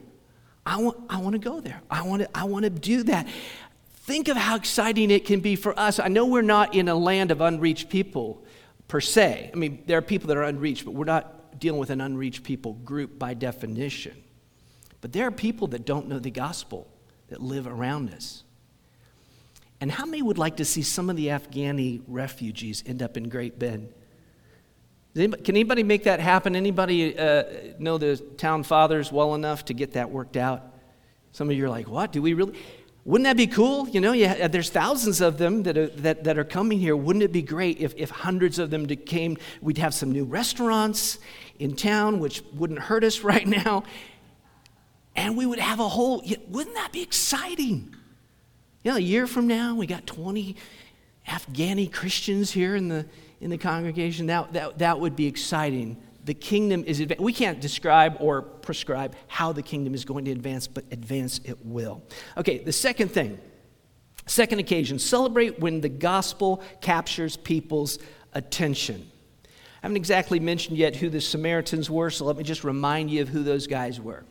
I 0.65 0.79
want, 0.79 0.99
I 1.09 1.19
want 1.19 1.35
to 1.35 1.39
go 1.39 1.61
there. 1.61 1.81
I 1.91 2.03
want 2.03 2.23
to, 2.23 2.29
I 2.35 2.45
want 2.45 2.65
to 2.65 2.71
do 2.71 3.03
that. 3.05 3.29
Think 3.93 4.29
of 4.29 4.37
how 4.37 4.57
exciting 4.57 5.11
it 5.11 5.27
can 5.27 5.41
be 5.41 5.55
for 5.55 5.79
us. 5.79 5.99
I 5.99 6.09
know 6.09 6.27
we're 6.27 6.43
not 6.43 6.75
in 6.75 6.89
a 6.89 6.95
land 6.95 7.31
of 7.31 7.41
unreached 7.41 7.91
people, 7.91 8.43
per 8.87 9.01
se. 9.01 9.51
I 9.53 9.57
mean, 9.57 9.83
there 9.87 9.99
are 9.99 10.03
people 10.03 10.29
that 10.29 10.37
are 10.37 10.45
unreached, 10.45 10.85
but 10.87 10.95
we're 10.95 11.05
not 11.05 11.38
dealing 11.59 11.81
with 11.81 11.91
an 11.91 12.01
unreached 12.01 12.43
people 12.43 12.75
group 12.75 13.19
by 13.19 13.35
definition. 13.35 14.23
But 15.01 15.13
there 15.13 15.27
are 15.27 15.31
people 15.31 15.69
that 15.69 15.85
don't 15.85 16.09
know 16.09 16.19
the 16.19 16.31
gospel 16.31 16.89
that 17.29 17.43
live 17.43 17.67
around 17.67 18.13
us. 18.13 18.45
And 19.81 19.93
how 19.93 20.05
many 20.05 20.23
would 20.23 20.39
like 20.39 20.57
to 20.57 20.65
see 20.65 20.83
some 20.83 21.09
of 21.09 21.17
the 21.17 21.29
Afghani 21.29 22.03
refugees 22.09 22.83
end 22.85 23.03
up 23.03 23.17
in 23.17 23.29
Great 23.29 23.59
Bend? 23.59 23.93
Anybody, 25.15 25.43
can 25.43 25.57
anybody 25.57 25.83
make 25.83 26.05
that 26.05 26.21
happen? 26.21 26.57
Anybody 26.57 27.17
uh, 27.17 27.45
know 27.79 27.99
the 27.99 28.17
town 28.17 28.63
fathers 28.63 29.11
well 29.13 29.35
enough 29.35 29.65
to 29.67 29.75
get 29.75 29.93
that 29.93 30.11
worked 30.11 30.37
out? 30.37 30.63
Some 31.33 31.51
of 31.51 31.57
you 31.57 31.65
are 31.65 31.69
like, 31.69 31.89
what? 31.89 32.13
Do 32.13 32.23
we 32.23 32.35
really? 32.35 32.59
Wouldn't 33.09 33.25
that 33.25 33.39
be 33.39 33.47
cool? 33.47 33.89
You 33.89 34.03
know, 34.03 34.13
yeah, 34.13 34.37
uh, 34.39 34.49
there's 34.49 34.69
thousands 34.69 35.23
of 35.23 35.39
them 35.39 35.63
that 35.63 35.79
are, 35.79 35.87
that, 35.87 36.25
that 36.25 36.37
are 36.37 36.45
coming 36.45 36.79
here. 36.79 36.95
Wouldn't 36.95 37.23
it 37.23 37.33
be 37.33 37.41
great 37.41 37.81
if, 37.81 37.95
if 37.97 38.11
hundreds 38.11 38.59
of 38.59 38.69
them 38.69 38.85
came? 38.85 39.39
We'd 39.63 39.79
have 39.79 39.95
some 39.95 40.13
new 40.13 40.27
restaurants 40.27 41.19
in 41.59 41.75
town, 41.75 42.21
which 42.21 42.43
wouldn't 42.53 42.81
hurt 42.81 43.05
us 43.05 43.21
right 43.25 43.47
now. 43.47 43.85
And 45.17 45.39
we 45.39 45.47
would 45.47 45.59
have 45.59 45.81
a 45.81 45.89
whole, 45.89 46.23
wouldn't 46.49 46.77
that 46.77 46.93
be 46.93 47.01
exciting? 47.01 47.95
You 48.85 48.91
know, 48.91 48.99
a 48.99 49.01
year 49.01 49.27
from 49.27 49.47
now, 49.47 49.75
we 49.75 49.87
got 49.87 50.07
20 50.07 50.55
Afghani 51.27 51.91
Christians 51.91 52.51
here 52.51 52.77
in 52.77 52.89
the, 52.89 53.07
in 53.41 53.49
the 53.49 53.57
congregation. 53.57 54.27
That, 54.27 54.53
that, 54.53 54.79
that 54.81 55.01
would 55.01 55.17
be 55.17 55.27
exciting. 55.27 55.97
The 56.29 56.35
kingdom 56.35 56.85
is, 56.85 57.03
we 57.19 57.33
can't 57.33 57.59
describe 57.59 58.19
or 58.21 58.43
prescribe 58.43 59.17
how 59.29 59.53
the 59.53 59.63
kingdom 59.63 59.95
is 59.95 60.05
going 60.05 60.27
to 60.27 60.31
advance, 60.31 60.67
but 60.67 60.85
advance 60.91 61.41
it 61.43 61.65
will. 61.65 62.03
Okay, 62.37 62.59
the 62.59 62.71
second 62.71 63.13
thing, 63.13 63.39
second 64.27 64.59
occasion, 64.59 64.99
celebrate 64.99 65.59
when 65.59 65.81
the 65.81 65.89
gospel 65.89 66.63
captures 66.83 67.39
people's 67.39 67.99
attention. 68.35 69.11
I 69.47 69.49
haven't 69.81 69.97
exactly 69.97 70.39
mentioned 70.39 70.77
yet 70.77 70.97
who 70.97 71.09
the 71.09 71.23
Samaritans 71.23 71.89
were, 71.89 72.11
so 72.11 72.27
let 72.27 72.37
me 72.37 72.45
just 72.45 72.63
remind 72.63 73.11
you 73.11 73.23
of 73.23 73.31
who 73.31 73.43
those 73.43 73.67
guys 73.67 73.99
were. 73.99 74.23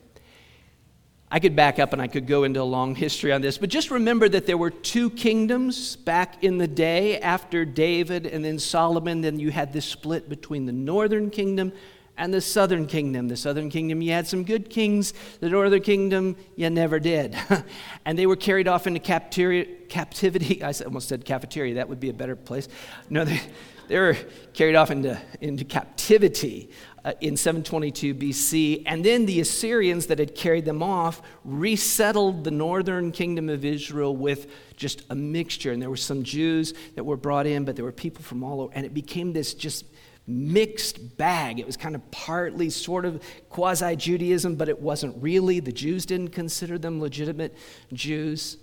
I 1.30 1.40
could 1.40 1.54
back 1.54 1.78
up 1.78 1.92
and 1.92 2.00
I 2.00 2.06
could 2.06 2.26
go 2.26 2.44
into 2.44 2.62
a 2.62 2.64
long 2.64 2.94
history 2.94 3.32
on 3.32 3.42
this, 3.42 3.58
but 3.58 3.68
just 3.68 3.90
remember 3.90 4.28
that 4.30 4.46
there 4.46 4.56
were 4.56 4.70
two 4.70 5.10
kingdoms 5.10 5.96
back 5.96 6.42
in 6.42 6.56
the 6.56 6.68
day 6.68 7.18
after 7.20 7.66
David 7.66 8.26
and 8.26 8.42
then 8.44 8.58
Solomon. 8.58 9.20
Then 9.20 9.38
you 9.38 9.50
had 9.50 9.72
this 9.72 9.84
split 9.84 10.28
between 10.28 10.64
the 10.64 10.72
northern 10.72 11.28
kingdom 11.28 11.72
and 12.16 12.32
the 12.32 12.40
southern 12.40 12.86
kingdom. 12.86 13.28
The 13.28 13.36
southern 13.36 13.70
kingdom, 13.70 14.00
you 14.00 14.12
had 14.12 14.26
some 14.26 14.42
good 14.42 14.70
kings. 14.70 15.12
The 15.40 15.50
northern 15.50 15.82
kingdom, 15.82 16.36
you 16.56 16.70
never 16.70 16.98
did. 16.98 17.36
and 18.06 18.18
they 18.18 18.26
were 18.26 18.36
carried 18.36 18.66
off 18.66 18.86
into 18.86 19.00
captivity. 19.00 20.62
I 20.62 20.72
almost 20.84 21.08
said 21.08 21.26
cafeteria, 21.26 21.74
that 21.74 21.88
would 21.88 22.00
be 22.00 22.08
a 22.08 22.14
better 22.14 22.36
place. 22.36 22.68
No, 23.10 23.24
they, 23.24 23.40
they 23.88 23.98
were 23.98 24.16
carried 24.52 24.76
off 24.76 24.90
into, 24.90 25.20
into 25.40 25.64
captivity 25.64 26.70
uh, 27.04 27.12
in 27.20 27.36
722 27.36 28.14
BC. 28.14 28.82
And 28.86 29.04
then 29.04 29.26
the 29.26 29.40
Assyrians 29.40 30.06
that 30.06 30.18
had 30.18 30.34
carried 30.34 30.64
them 30.64 30.82
off 30.82 31.22
resettled 31.44 32.44
the 32.44 32.50
northern 32.50 33.12
kingdom 33.12 33.48
of 33.48 33.64
Israel 33.64 34.14
with 34.14 34.48
just 34.76 35.02
a 35.10 35.14
mixture. 35.14 35.72
And 35.72 35.80
there 35.80 35.90
were 35.90 35.96
some 35.96 36.22
Jews 36.22 36.74
that 36.94 37.04
were 37.04 37.16
brought 37.16 37.46
in, 37.46 37.64
but 37.64 37.76
there 37.76 37.84
were 37.84 37.92
people 37.92 38.22
from 38.22 38.44
all 38.44 38.60
over. 38.60 38.72
And 38.74 38.84
it 38.84 38.92
became 38.92 39.32
this 39.32 39.54
just 39.54 39.84
mixed 40.26 41.16
bag. 41.16 41.58
It 41.58 41.66
was 41.66 41.76
kind 41.76 41.94
of 41.94 42.10
partly 42.10 42.68
sort 42.68 43.06
of 43.06 43.22
quasi 43.48 43.96
Judaism, 43.96 44.56
but 44.56 44.68
it 44.68 44.78
wasn't 44.78 45.20
really. 45.22 45.60
The 45.60 45.72
Jews 45.72 46.04
didn't 46.04 46.28
consider 46.28 46.78
them 46.78 47.00
legitimate 47.00 47.54
Jews. 47.92 48.58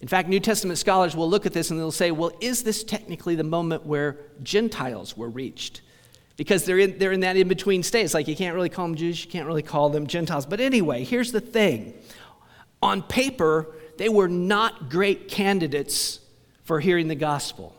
In 0.00 0.08
fact, 0.08 0.28
New 0.28 0.40
Testament 0.40 0.78
scholars 0.78 1.16
will 1.16 1.28
look 1.28 1.44
at 1.44 1.52
this 1.52 1.70
and 1.70 1.78
they'll 1.78 1.90
say, 1.90 2.10
well, 2.10 2.30
is 2.40 2.62
this 2.62 2.84
technically 2.84 3.34
the 3.34 3.44
moment 3.44 3.84
where 3.84 4.16
Gentiles 4.42 5.16
were 5.16 5.28
reached? 5.28 5.80
Because 6.36 6.64
they're 6.64 6.78
in, 6.78 6.98
they're 6.98 7.10
in 7.10 7.20
that 7.20 7.36
in 7.36 7.48
between 7.48 7.82
state. 7.82 8.02
It's 8.02 8.14
like 8.14 8.28
you 8.28 8.36
can't 8.36 8.54
really 8.54 8.68
call 8.68 8.86
them 8.86 8.94
Jews, 8.94 9.24
you 9.24 9.30
can't 9.30 9.46
really 9.46 9.62
call 9.62 9.90
them 9.90 10.06
Gentiles. 10.06 10.46
But 10.46 10.60
anyway, 10.60 11.02
here's 11.02 11.32
the 11.32 11.40
thing 11.40 11.94
on 12.80 13.02
paper, 13.02 13.74
they 13.96 14.08
were 14.08 14.28
not 14.28 14.88
great 14.88 15.26
candidates 15.26 16.20
for 16.62 16.78
hearing 16.78 17.08
the 17.08 17.16
gospel. 17.16 17.74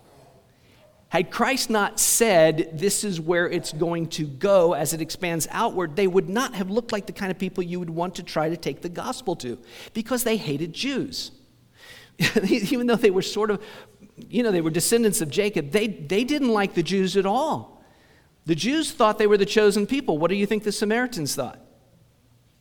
Had 1.08 1.32
Christ 1.32 1.70
not 1.70 2.02
said, 2.02 2.72
This 2.74 3.06
is 3.06 3.22
where 3.22 3.50
it's 3.50 3.72
going 3.72 4.08
to 4.10 4.28
go 4.28 4.74
as 4.74 4.94
it 4.94 5.02
expands 5.02 5.48
outward, 5.52 5.96
they 5.96 6.06
would 6.08 6.28
not 6.28 6.54
have 6.54 6.70
looked 6.70 6.92
like 6.92 7.06
the 7.06 7.14
kind 7.14 7.32
of 7.32 7.40
people 7.40 7.64
you 7.64 7.80
would 7.80 7.90
want 7.90 8.16
to 8.16 8.24
try 8.24 8.50
to 8.50 8.58
take 8.58 8.82
the 8.82 8.90
gospel 8.90 9.38
to 9.38 9.58
because 9.94 10.24
they 10.24 10.36
hated 10.36 10.74
Jews. 10.74 11.32
even 12.50 12.88
though 12.88 12.96
they 12.96 13.12
were 13.12 13.22
sort 13.22 13.52
of, 13.52 13.64
you 14.18 14.44
know, 14.44 14.52
they 14.52 14.62
were 14.62 14.70
descendants 14.70 15.22
of 15.22 15.30
Jacob, 15.30 15.72
they, 15.72 15.88
they 15.88 16.24
didn't 16.24 16.50
like 16.50 16.74
the 16.74 16.84
Jews 16.84 17.16
at 17.18 17.26
all. 17.26 17.84
The 18.46 18.56
Jews 18.56 18.92
thought 18.92 19.18
they 19.18 19.28
were 19.28 19.38
the 19.38 19.46
chosen 19.46 19.86
people. 19.86 20.18
What 20.18 20.30
do 20.30 20.36
you 20.36 20.46
think 20.46 20.64
the 20.64 20.72
Samaritans 20.72 21.36
thought? 21.36 21.60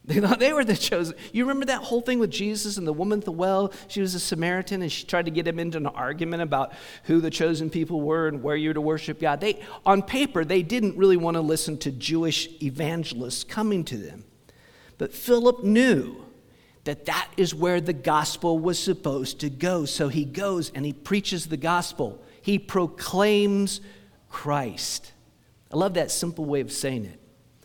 They 0.09 0.21
thought 0.21 0.39
they 0.39 0.55
were 0.55 0.65
the 0.65 0.75
chosen. 0.75 1.17
You 1.33 1.45
remember 1.45 1.67
that 1.67 1.83
whole 1.83 2.01
thing 2.01 2.19
with 2.19 2.31
Jesus 2.31 2.79
and 2.79 2.87
the 2.87 2.95
woman 2.95 3.19
at 3.19 3.27
the 3.27 3.33
well? 3.33 3.75
She 3.89 4.01
was 4.01 4.15
a 4.15 4.21
Samaritan 4.21 4.81
and 4.81 4.91
she 4.91 5.05
tried 5.05 5.27
to 5.27 5.31
get 5.31 5.47
him 5.47 5.59
into 5.59 5.77
an 5.77 5.87
argument 5.87 6.41
about 6.41 6.73
who 7.05 7.21
the 7.21 7.29
chosen 7.29 7.69
people 7.69 8.01
were 8.01 8.27
and 8.27 8.43
where 8.43 8.57
you're 8.57 8.73
to 8.73 8.81
worship 8.81 9.21
God. 9.21 9.43
They, 9.43 9.61
on 9.85 10.01
paper, 10.01 10.47
they 10.47 10.63
didn't 10.63 10.97
really 10.97 11.19
want 11.19 11.35
to 11.35 11.43
listen 11.43 11.77
to 11.81 11.91
Jewish 11.91 12.49
evangelists 12.63 13.45
coming 13.45 13.85
to 13.85 13.99
them. 13.99 14.25
But 14.97 15.13
Philip 15.13 15.63
knew 15.63 16.25
that 16.89 17.05
that 17.05 17.29
is 17.37 17.55
where 17.55 17.83
the 17.83 17.93
gospel 17.93 18.59
was 18.59 18.79
supposed 18.79 19.41
to 19.41 19.51
go. 19.51 19.85
So 19.85 20.09
he 20.09 20.25
goes 20.25 20.73
and 20.75 20.87
he 20.87 20.95
preaches 20.95 21.47
the 21.47 21.59
gospel, 21.59 22.25
he 22.41 22.59
proclaims 22.59 23.83
Christ. 24.31 25.13
I 25.71 25.77
love 25.77 25.95
that 25.95 26.11
simple 26.11 26.47
way 26.47 26.61
of 26.61 26.73
saying 26.73 27.05
it. 27.05 27.21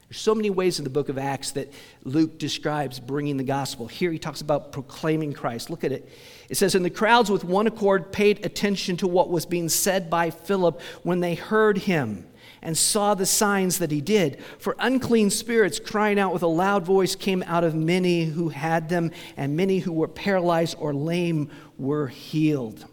There's 0.10 0.20
so 0.20 0.36
many 0.36 0.50
ways 0.50 0.78
in 0.78 0.84
the 0.84 0.90
book 0.90 1.08
of 1.08 1.18
Acts 1.18 1.52
that 1.52 1.72
Luke 2.04 2.38
describes 2.38 3.00
bringing 3.00 3.38
the 3.38 3.46
gospel. 3.46 3.88
Here 3.88 4.12
he 4.12 4.20
talks 4.20 4.42
about 4.42 4.74
proclaiming 4.74 5.32
Christ. 5.32 5.70
Look 5.70 5.86
at 5.86 5.94
it. 5.94 6.10
It 6.50 6.58
says, 6.58 6.76
And 6.76 6.84
the 6.84 6.90
crowds 6.90 7.32
with 7.32 7.46
one 7.46 7.66
accord 7.66 8.12
paid 8.12 8.46
attention 8.46 8.98
to 8.98 9.08
what 9.08 9.30
was 9.30 9.46
being 9.46 9.70
said 9.70 10.10
by 10.10 10.32
Philip 10.32 10.82
when 11.04 11.22
they 11.22 11.36
heard 11.36 11.78
him 11.78 12.28
and 12.64 12.78
saw 12.78 13.14
the 13.14 13.26
signs 13.26 13.78
that 13.78 13.92
he 13.92 14.02
did. 14.02 14.42
For 14.58 14.76
unclean 14.80 15.30
spirits, 15.30 15.80
crying 15.80 16.18
out 16.18 16.34
with 16.34 16.42
a 16.42 16.48
loud 16.48 16.86
voice, 16.86 17.14
came 17.16 17.44
out 17.44 17.64
of 17.64 17.76
many 17.76 18.24
who 18.24 18.50
had 18.50 18.90
them, 18.90 19.12
and 19.38 19.56
many 19.56 19.80
who 19.80 19.92
were 19.92 20.08
paralyzed 20.08 20.78
or 20.80 20.94
lame 20.94 21.52
were 21.78 22.08
healed. 22.08 22.86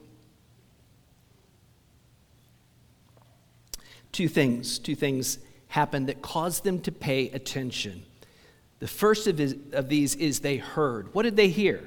Two 4.13 4.29
things, 4.29 4.79
two 4.79 4.97
things 4.97 5.39
happened 5.69 6.09
that 6.09 6.21
caused 6.21 6.65
them 6.65 6.81
to 6.81 6.91
pay 6.93 7.31
attention. 7.31 8.03
The 8.81 8.89
first 8.89 9.29
of, 9.29 9.39
his, 9.39 9.55
of 9.73 9.89
these 9.89 10.17
is 10.17 10.41
they 10.41 10.57
heard. 10.57 11.15
What 11.15 11.23
did 11.23 11.37
they 11.37 11.49
hear? 11.49 11.85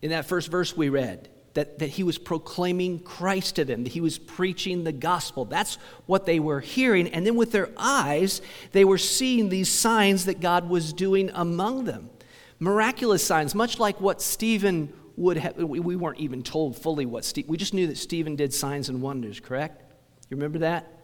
In 0.00 0.10
that 0.10 0.24
first 0.26 0.50
verse 0.50 0.74
we 0.74 0.88
read, 0.88 1.28
that, 1.56 1.78
that 1.78 1.88
he 1.88 2.02
was 2.02 2.18
proclaiming 2.18 3.00
Christ 3.00 3.56
to 3.56 3.64
them, 3.64 3.84
that 3.84 3.92
he 3.92 4.00
was 4.00 4.18
preaching 4.18 4.84
the 4.84 4.92
gospel. 4.92 5.46
That's 5.46 5.76
what 6.04 6.26
they 6.26 6.38
were 6.38 6.60
hearing. 6.60 7.08
And 7.08 7.26
then 7.26 7.34
with 7.34 7.50
their 7.50 7.70
eyes, 7.76 8.42
they 8.72 8.84
were 8.84 8.98
seeing 8.98 9.48
these 9.48 9.70
signs 9.70 10.26
that 10.26 10.40
God 10.40 10.68
was 10.68 10.92
doing 10.92 11.30
among 11.34 11.84
them. 11.84 12.10
Miraculous 12.58 13.24
signs, 13.24 13.54
much 13.54 13.78
like 13.78 14.00
what 14.00 14.22
Stephen 14.22 14.92
would 15.16 15.38
have. 15.38 15.56
We 15.56 15.96
weren't 15.96 16.20
even 16.20 16.42
told 16.42 16.76
fully 16.76 17.06
what 17.06 17.24
Stephen, 17.24 17.50
we 17.50 17.56
just 17.56 17.74
knew 17.74 17.86
that 17.86 17.96
Stephen 17.96 18.36
did 18.36 18.52
signs 18.52 18.88
and 18.90 19.00
wonders, 19.00 19.40
correct? 19.40 19.82
You 20.28 20.36
remember 20.36 20.58
that? 20.60 20.95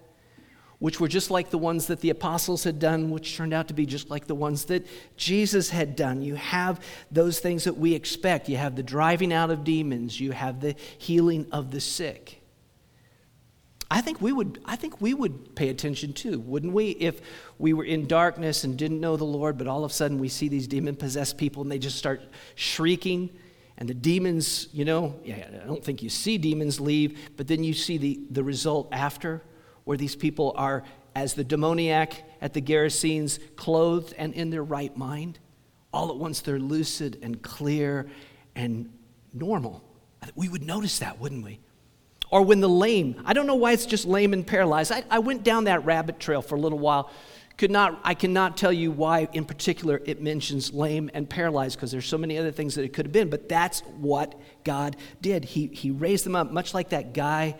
Which 0.83 0.99
were 0.99 1.07
just 1.07 1.31
like 1.31 1.51
the 1.51 1.59
ones 1.59 1.87
that 1.87 2.01
the 2.01 2.11
apostles 2.11 2.65
had 2.65 2.81
done, 2.81 3.09
which 3.09 3.37
turned 3.37 3.55
out 3.55 3.69
to 3.69 3.73
be 3.73 3.87
just 3.87 4.11
like 4.11 4.27
the 4.27 4.35
ones 4.35 4.65
that 4.65 4.85
Jesus 5.17 5.71
had 5.71 5.95
done. 5.95 6.23
You 6.23 6.35
have 6.35 6.81
those 7.09 7.39
things 7.39 7.63
that 7.65 7.79
we 7.79 7.95
expect. 7.95 8.49
You 8.49 8.57
have 8.57 8.75
the 8.75 8.83
driving 8.83 9.33
out 9.33 9.53
of 9.53 9.63
demons, 9.63 10.19
you 10.19 10.33
have 10.33 10.61
the 10.61 10.75
healing 10.99 11.47
of 11.53 11.71
the 11.71 11.81
sick. 11.81 12.43
I 13.93 14.01
think 14.01 14.21
we 14.21 14.33
would 14.33 14.61
I 14.65 14.75
think 14.75 15.01
we 15.01 15.15
would 15.15 15.55
pay 15.55 15.69
attention 15.69 16.15
too, 16.15 16.41
wouldn't 16.41 16.73
we? 16.73 16.91
If 16.91 17.21
we 17.61 17.75
were 17.75 17.85
in 17.85 18.09
darkness 18.09 18.65
and 18.65 18.77
didn't 18.77 18.99
know 18.99 19.17
the 19.17 19.23
Lord, 19.23 19.59
but 19.59 19.69
all 19.69 19.85
of 19.85 19.93
a 19.93 19.95
sudden 19.95 20.19
we 20.19 20.29
see 20.29 20.49
these 20.49 20.67
demon 20.67 20.97
possessed 20.97 21.39
people 21.39 21.63
and 21.63 21.71
they 21.71 21.79
just 21.79 21.97
start 21.97 22.23
shrieking 22.57 23.31
and 23.79 23.89
the 23.89 23.95
demons, 23.95 24.67
you 24.73 24.85
know, 24.85 25.15
yeah, 25.23 25.47
I 25.63 25.65
don't 25.65 25.85
think 25.85 26.03
you 26.03 26.09
see 26.09 26.39
demons 26.39 26.81
leave, 26.81 27.21
but 27.37 27.47
then 27.47 27.63
you 27.63 27.73
see 27.73 27.99
the, 27.99 28.19
the 28.33 28.43
result 28.43 28.89
after 28.91 29.43
where 29.85 29.97
these 29.97 30.17
people 30.17 30.55
are, 30.57 30.85
as 31.15 31.35
the 31.35 31.45
demoniac 31.45 32.25
at 32.41 32.55
the 32.55 32.63
Gerasenes, 32.63 33.39
clothed 33.57 34.15
and 34.17 34.33
in 34.35 34.51
their 34.51 34.63
right 34.63 34.97
mind. 34.97 35.39
All 35.93 36.11
at 36.11 36.17
once, 36.17 36.41
they're 36.41 36.59
lucid 36.59 37.19
and 37.23 37.43
clear 37.43 38.09
and 38.55 38.91
normal. 39.35 39.85
We 40.35 40.49
would 40.49 40.63
notice 40.63 41.01
that, 41.01 41.19
wouldn't 41.19 41.45
we? 41.45 41.61
Or 42.31 42.43
when 42.43 42.61
the 42.61 42.69
lame, 42.69 43.21
I 43.27 43.35
don't 43.35 43.47
know 43.47 43.57
why 43.57 43.73
it's 43.73 43.85
just 43.85 44.07
lame 44.07 44.33
and 44.33 44.47
paralyzed. 44.47 44.91
I, 44.91 45.05
I 45.11 45.19
went 45.19 45.45
down 45.45 45.65
that 45.65 45.85
rabbit 45.85 46.19
trail 46.19 46.41
for 46.41 46.55
a 46.55 46.59
little 46.59 46.79
while. 46.79 47.11
Could 47.59 47.71
not, 47.71 48.01
I 48.05 48.15
cannot 48.15 48.57
tell 48.57 48.73
you 48.73 48.91
why, 48.91 49.29
in 49.35 49.45
particular, 49.45 50.01
it 50.07 50.23
mentions 50.23 50.73
lame 50.73 51.11
and 51.13 51.29
paralyzed, 51.29 51.77
because 51.77 51.91
there's 51.93 52.07
so 52.07 52.17
many 52.17 52.39
other 52.39 52.51
things 52.51 52.75
that 52.77 52.85
it 52.85 52.95
could 52.95 53.05
have 53.05 53.13
been. 53.13 53.29
But 53.29 53.51
that's 53.51 53.81
what 53.99 54.41
God 54.65 54.97
did. 55.21 55.45
He, 55.45 55.67
he 55.67 55.91
raised 55.91 56.25
them 56.25 56.35
up, 56.35 56.51
much 56.51 56.73
like 56.73 56.89
that 56.89 57.13
guy 57.13 57.57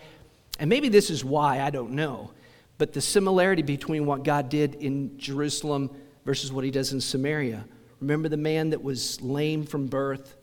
And 0.59 0.69
maybe 0.69 0.89
this 0.89 1.09
is 1.09 1.25
why, 1.25 1.61
I 1.61 1.69
don't 1.69 1.91
know. 1.91 2.31
But 2.77 2.93
the 2.93 3.01
similarity 3.01 3.61
between 3.61 4.05
what 4.05 4.23
God 4.23 4.49
did 4.49 4.75
in 4.75 5.17
Jerusalem 5.17 5.89
versus 6.25 6.51
what 6.51 6.63
he 6.63 6.71
does 6.71 6.93
in 6.93 7.01
Samaria. 7.01 7.65
Remember 7.99 8.29
the 8.29 8.37
man 8.37 8.71
that 8.71 8.83
was 8.83 9.21
lame 9.21 9.65
from 9.65 9.87
birth, 9.87 10.35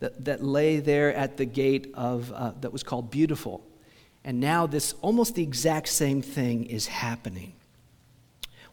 that, 0.00 0.24
that 0.24 0.42
lay 0.42 0.80
there 0.80 1.14
at 1.14 1.36
the 1.36 1.44
gate 1.44 1.90
of, 1.94 2.32
uh, 2.32 2.52
that 2.60 2.72
was 2.72 2.82
called 2.82 3.10
Beautiful. 3.10 3.64
And 4.24 4.40
now, 4.40 4.66
this 4.66 4.94
almost 5.00 5.34
the 5.34 5.42
exact 5.42 5.88
same 5.88 6.22
thing 6.22 6.66
is 6.66 6.86
happening. 6.86 7.54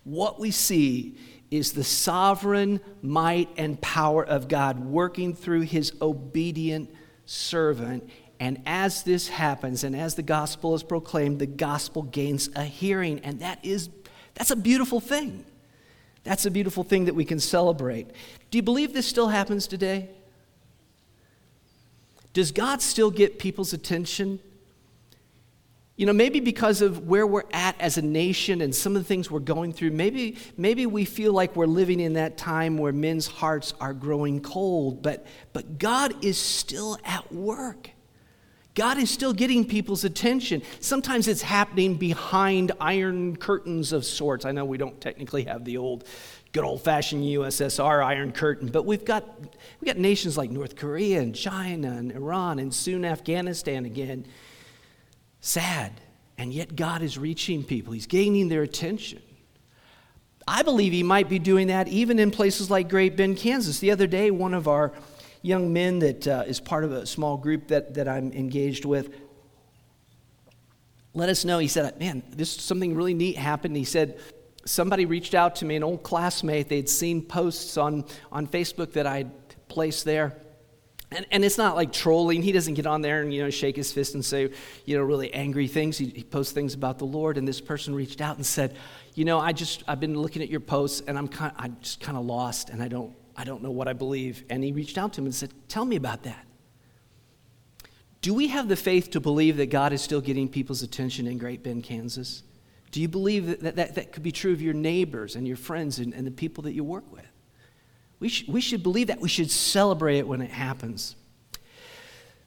What 0.04 0.40
we 0.40 0.52
see 0.52 1.18
is 1.50 1.74
the 1.74 1.84
sovereign 1.84 2.82
might 3.02 3.50
and 3.58 3.80
power 3.82 4.24
of 4.24 4.48
God 4.48 4.80
working 4.80 5.34
through 5.34 5.62
his 5.62 5.94
obedient 6.02 6.94
servant. 7.25 8.10
And 8.39 8.62
as 8.65 9.04
this 9.04 9.30
happens, 9.30 9.84
and 9.84 9.96
as 9.96 10.15
the 10.15 10.24
gospel 10.24 10.75
is 10.75 10.84
proclaimed, 10.84 11.39
the 11.39 11.46
gospel 11.46 12.04
gains 12.04 12.50
a 12.56 12.63
hearing. 12.63 13.20
And 13.20 13.39
that 13.39 13.63
is, 13.63 13.89
that's 14.34 14.51
a 14.51 14.56
beautiful 14.56 15.00
thing. 15.00 15.46
That's 16.24 16.46
a 16.46 16.51
beautiful 16.51 16.84
thing 16.84 17.06
that 17.06 17.15
we 17.15 17.24
can 17.24 17.39
celebrate. 17.39 18.08
Do 18.51 18.58
you 18.58 18.63
believe 18.63 18.94
this 18.94 19.08
still 19.08 19.27
happens 19.27 19.68
today? 19.68 20.10
Does 22.34 22.51
God 22.51 22.82
still 22.82 23.12
get 23.12 23.39
people's 23.39 23.72
attention? 23.72 24.39
You 25.96 26.06
know, 26.06 26.12
maybe 26.12 26.42
because 26.42 26.82
of 26.82 27.08
where 27.08 27.25
we're 27.25 27.44
at 27.54 27.80
as 27.80 27.98
a 27.98 28.01
nation 28.01 28.60
and 28.60 28.75
some 28.75 28.98
of 28.98 29.01
the 29.01 29.08
things 29.08 29.32
we're 29.32 29.39
going 29.39 29.72
through, 29.72 29.92
maybe, 29.92 30.38
maybe 30.58 30.86
we 30.86 31.06
feel 31.06 31.32
like 31.32 31.56
we're 31.56 31.68
living 31.68 32.01
in 32.01 32.13
that 32.13 32.38
time 32.38 32.77
where 32.77 32.92
men's 32.92 33.27
hearts 33.27 33.74
are 33.80 33.94
growing 33.94 34.42
cold, 34.42 35.01
but, 35.01 35.25
but 35.54 35.77
God 35.80 36.25
is 36.25 36.38
still 36.38 36.98
at 37.06 37.32
work. 37.32 37.92
God 38.75 38.98
is 38.98 39.10
still 39.10 39.32
getting 39.34 39.65
people's 39.65 40.03
attention. 40.03 40.62
Sometimes 40.82 41.29
it's 41.29 41.41
happening 41.41 41.96
behind 41.96 42.74
iron 42.79 43.38
curtains 43.38 43.94
of 43.94 44.03
sorts. 44.05 44.44
I 44.44 44.51
know 44.51 44.65
we 44.65 44.77
don't 44.77 45.00
technically 45.00 45.46
have 45.46 45.63
the 45.63 45.77
old, 45.77 46.03
good 46.51 46.65
old 46.65 46.82
fashioned 46.84 47.24
USSR 47.24 48.05
iron 48.05 48.34
curtain, 48.34 48.67
but 48.67 48.86
we've 48.86 49.05
got, 49.05 49.24
we've 49.79 49.88
got 49.88 49.98
nations 49.98 50.38
like 50.38 50.51
North 50.51 50.75
Korea 50.75 51.22
and 51.22 51.34
China 51.34 51.88
and 51.94 52.12
Iran 52.12 52.60
and 52.60 52.74
soon 52.74 53.05
Afghanistan 53.05 53.86
again 53.86 54.25
sad. 55.39 56.01
And 56.38 56.51
yet 56.51 56.75
God 56.75 57.01
is 57.01 57.17
reaching 57.17 57.63
people, 57.63 57.94
He's 57.94 58.08
gaining 58.08 58.50
their 58.50 58.63
attention. 58.63 59.22
I 60.46 60.63
believe 60.63 60.91
He 60.91 61.01
might 61.01 61.29
be 61.29 61.39
doing 61.39 61.67
that 61.67 61.88
even 61.88 62.20
in 62.20 62.29
places 62.29 62.70
like 62.70 62.89
Great 62.89 63.15
Bend, 63.15 63.38
Kansas. 63.38 63.79
The 63.79 63.91
other 63.91 64.05
day, 64.05 64.32
one 64.32 64.53
of 64.53 64.67
our 64.67 64.91
young 65.46 65.72
men 65.72 66.00
that 66.00 66.28
uh, 66.28 66.44
is 66.48 66.60
part 66.60 66.84
of 66.84 66.92
a 66.92 67.06
small 67.06 67.38
group 67.38 67.68
that, 67.68 67.94
that 67.94 68.08
I'm 68.08 68.32
engaged 68.34 68.86
with 68.86 69.10
let 71.16 71.30
us 71.30 71.46
know. 71.46 71.60
He 71.60 71.70
said, 71.70 71.98
Man, 71.98 72.22
this 72.30 72.52
something 72.52 72.94
really 72.94 73.14
neat 73.14 73.38
happened. 73.38 73.75
He 73.75 73.86
said, 73.86 74.20
Somebody 74.66 75.06
reached 75.06 75.34
out 75.34 75.56
to 75.58 75.66
me, 75.66 75.75
an 75.75 75.84
old 75.84 76.04
classmate. 76.04 76.70
They'd 76.70 76.90
seen 76.90 77.22
posts 77.22 77.78
on, 77.78 78.04
on 78.32 78.48
Facebook 78.48 78.94
that 78.94 79.08
I'd 79.08 79.32
placed 79.68 80.06
there. 80.06 80.36
And, 81.12 81.25
and 81.32 81.46
it's 81.46 81.58
not 81.58 81.75
like 81.75 81.94
trolling. 81.94 82.42
He 82.42 82.52
doesn't 82.52 82.74
get 82.74 82.88
on 82.88 83.02
there 83.02 83.22
and, 83.22 83.32
you 83.32 83.44
know, 83.44 83.52
shake 83.52 83.75
his 83.75 83.92
fist 83.92 84.16
and 84.16 84.25
say, 84.25 84.52
you 84.86 84.98
know, 84.98 85.04
really 85.04 85.32
angry 85.34 85.68
things. 85.68 86.00
He, 86.00 86.08
he 86.08 86.24
posts 86.24 86.52
things 86.52 86.74
about 86.74 86.98
the 86.98 87.06
Lord. 87.06 87.38
And 87.38 87.48
this 87.48 87.62
person 87.62 87.94
reached 87.94 88.22
out 88.22 88.38
and 88.38 88.46
said, 88.46 88.75
you 89.14 89.24
know, 89.24 89.40
I 89.40 89.54
just, 89.54 89.84
I've 89.88 90.00
been 90.00 90.20
looking 90.20 90.42
at 90.42 90.50
your 90.50 90.60
posts 90.60 91.04
and 91.08 91.16
I'm, 91.16 91.28
kind, 91.28 91.54
I'm 91.58 91.78
just 91.80 92.00
kind 92.02 92.18
of 92.18 92.25
lost 92.25 92.70
and 92.70 92.82
I 92.82 92.88
don't, 92.88 93.16
I 93.36 93.44
don't 93.44 93.62
know 93.62 93.72
what 93.72 93.88
I 93.88 93.94
believe. 93.94 94.44
And 94.50 94.63
he 94.63 94.72
reached 94.72 94.98
out 94.98 95.13
to 95.13 95.22
him 95.22 95.25
and 95.25 95.36
said, 95.36 95.51
tell 95.68 95.86
me 95.86 95.96
about 95.96 96.24
that. 96.24 96.46
Do 98.22 98.34
we 98.34 98.48
have 98.48 98.68
the 98.68 98.75
faith 98.75 99.12
to 99.12 99.20
believe 99.20 99.58
that 99.58 99.68
God 99.68 99.94
is 99.94 100.01
still 100.01 100.22
getting 100.22 100.50
people's 100.50 100.82
attention 100.82 101.27
in 101.27 101.38
Great 101.38 101.62
Bend, 101.62 101.84
Kansas? 101.84 102.44
Do 102.92 103.01
you 103.01 103.08
believe 103.08 103.48
that 103.48 103.62
that, 103.62 103.75
that, 103.75 103.96
that 103.96 104.12
could 104.13 104.24
be 104.24 104.32
true 104.32 104.54
of 104.54 104.62
your 104.62 104.74
neighbors 104.74 105.36
and 105.36 105.48
your 105.48 105.58
friends 105.58 106.00
and, 106.00 106.13
and 106.13 106.25
the 106.25 106.32
people 106.32 106.63
that 106.63 106.74
you 106.74 106.84
work 106.84 107.12
with? 107.12 107.27
We, 108.20 108.30
sh- 108.30 108.48
we 108.48 108.62
should 108.62 108.81
believe 108.81 109.07
that. 109.07 109.20
We 109.20 109.29
should 109.29 109.51
celebrate 109.51 110.18
it 110.18 110.27
when 110.27 110.42
it 110.42 110.50
happens. 110.50 111.16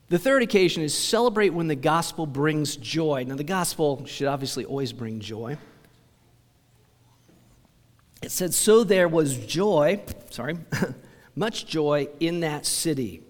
The 0.08 0.18
third 0.18 0.42
occasion 0.42 0.82
is 0.82 0.96
celebrate 0.96 1.50
when 1.50 1.68
the 1.68 1.76
gospel 1.76 2.26
brings 2.26 2.76
joy. 2.76 3.24
Now, 3.28 3.36
the 3.36 3.44
gospel 3.44 4.06
should 4.06 4.26
obviously 4.26 4.64
always 4.64 4.92
bring 4.92 5.20
joy. 5.20 5.58
It 8.22 8.30
said, 8.30 8.54
So 8.54 8.84
there 8.84 9.08
was 9.08 9.36
joy, 9.36 10.00
sorry, 10.30 10.58
much 11.34 11.66
joy 11.66 12.08
in 12.20 12.40
that 12.40 12.66
city. 12.66 13.22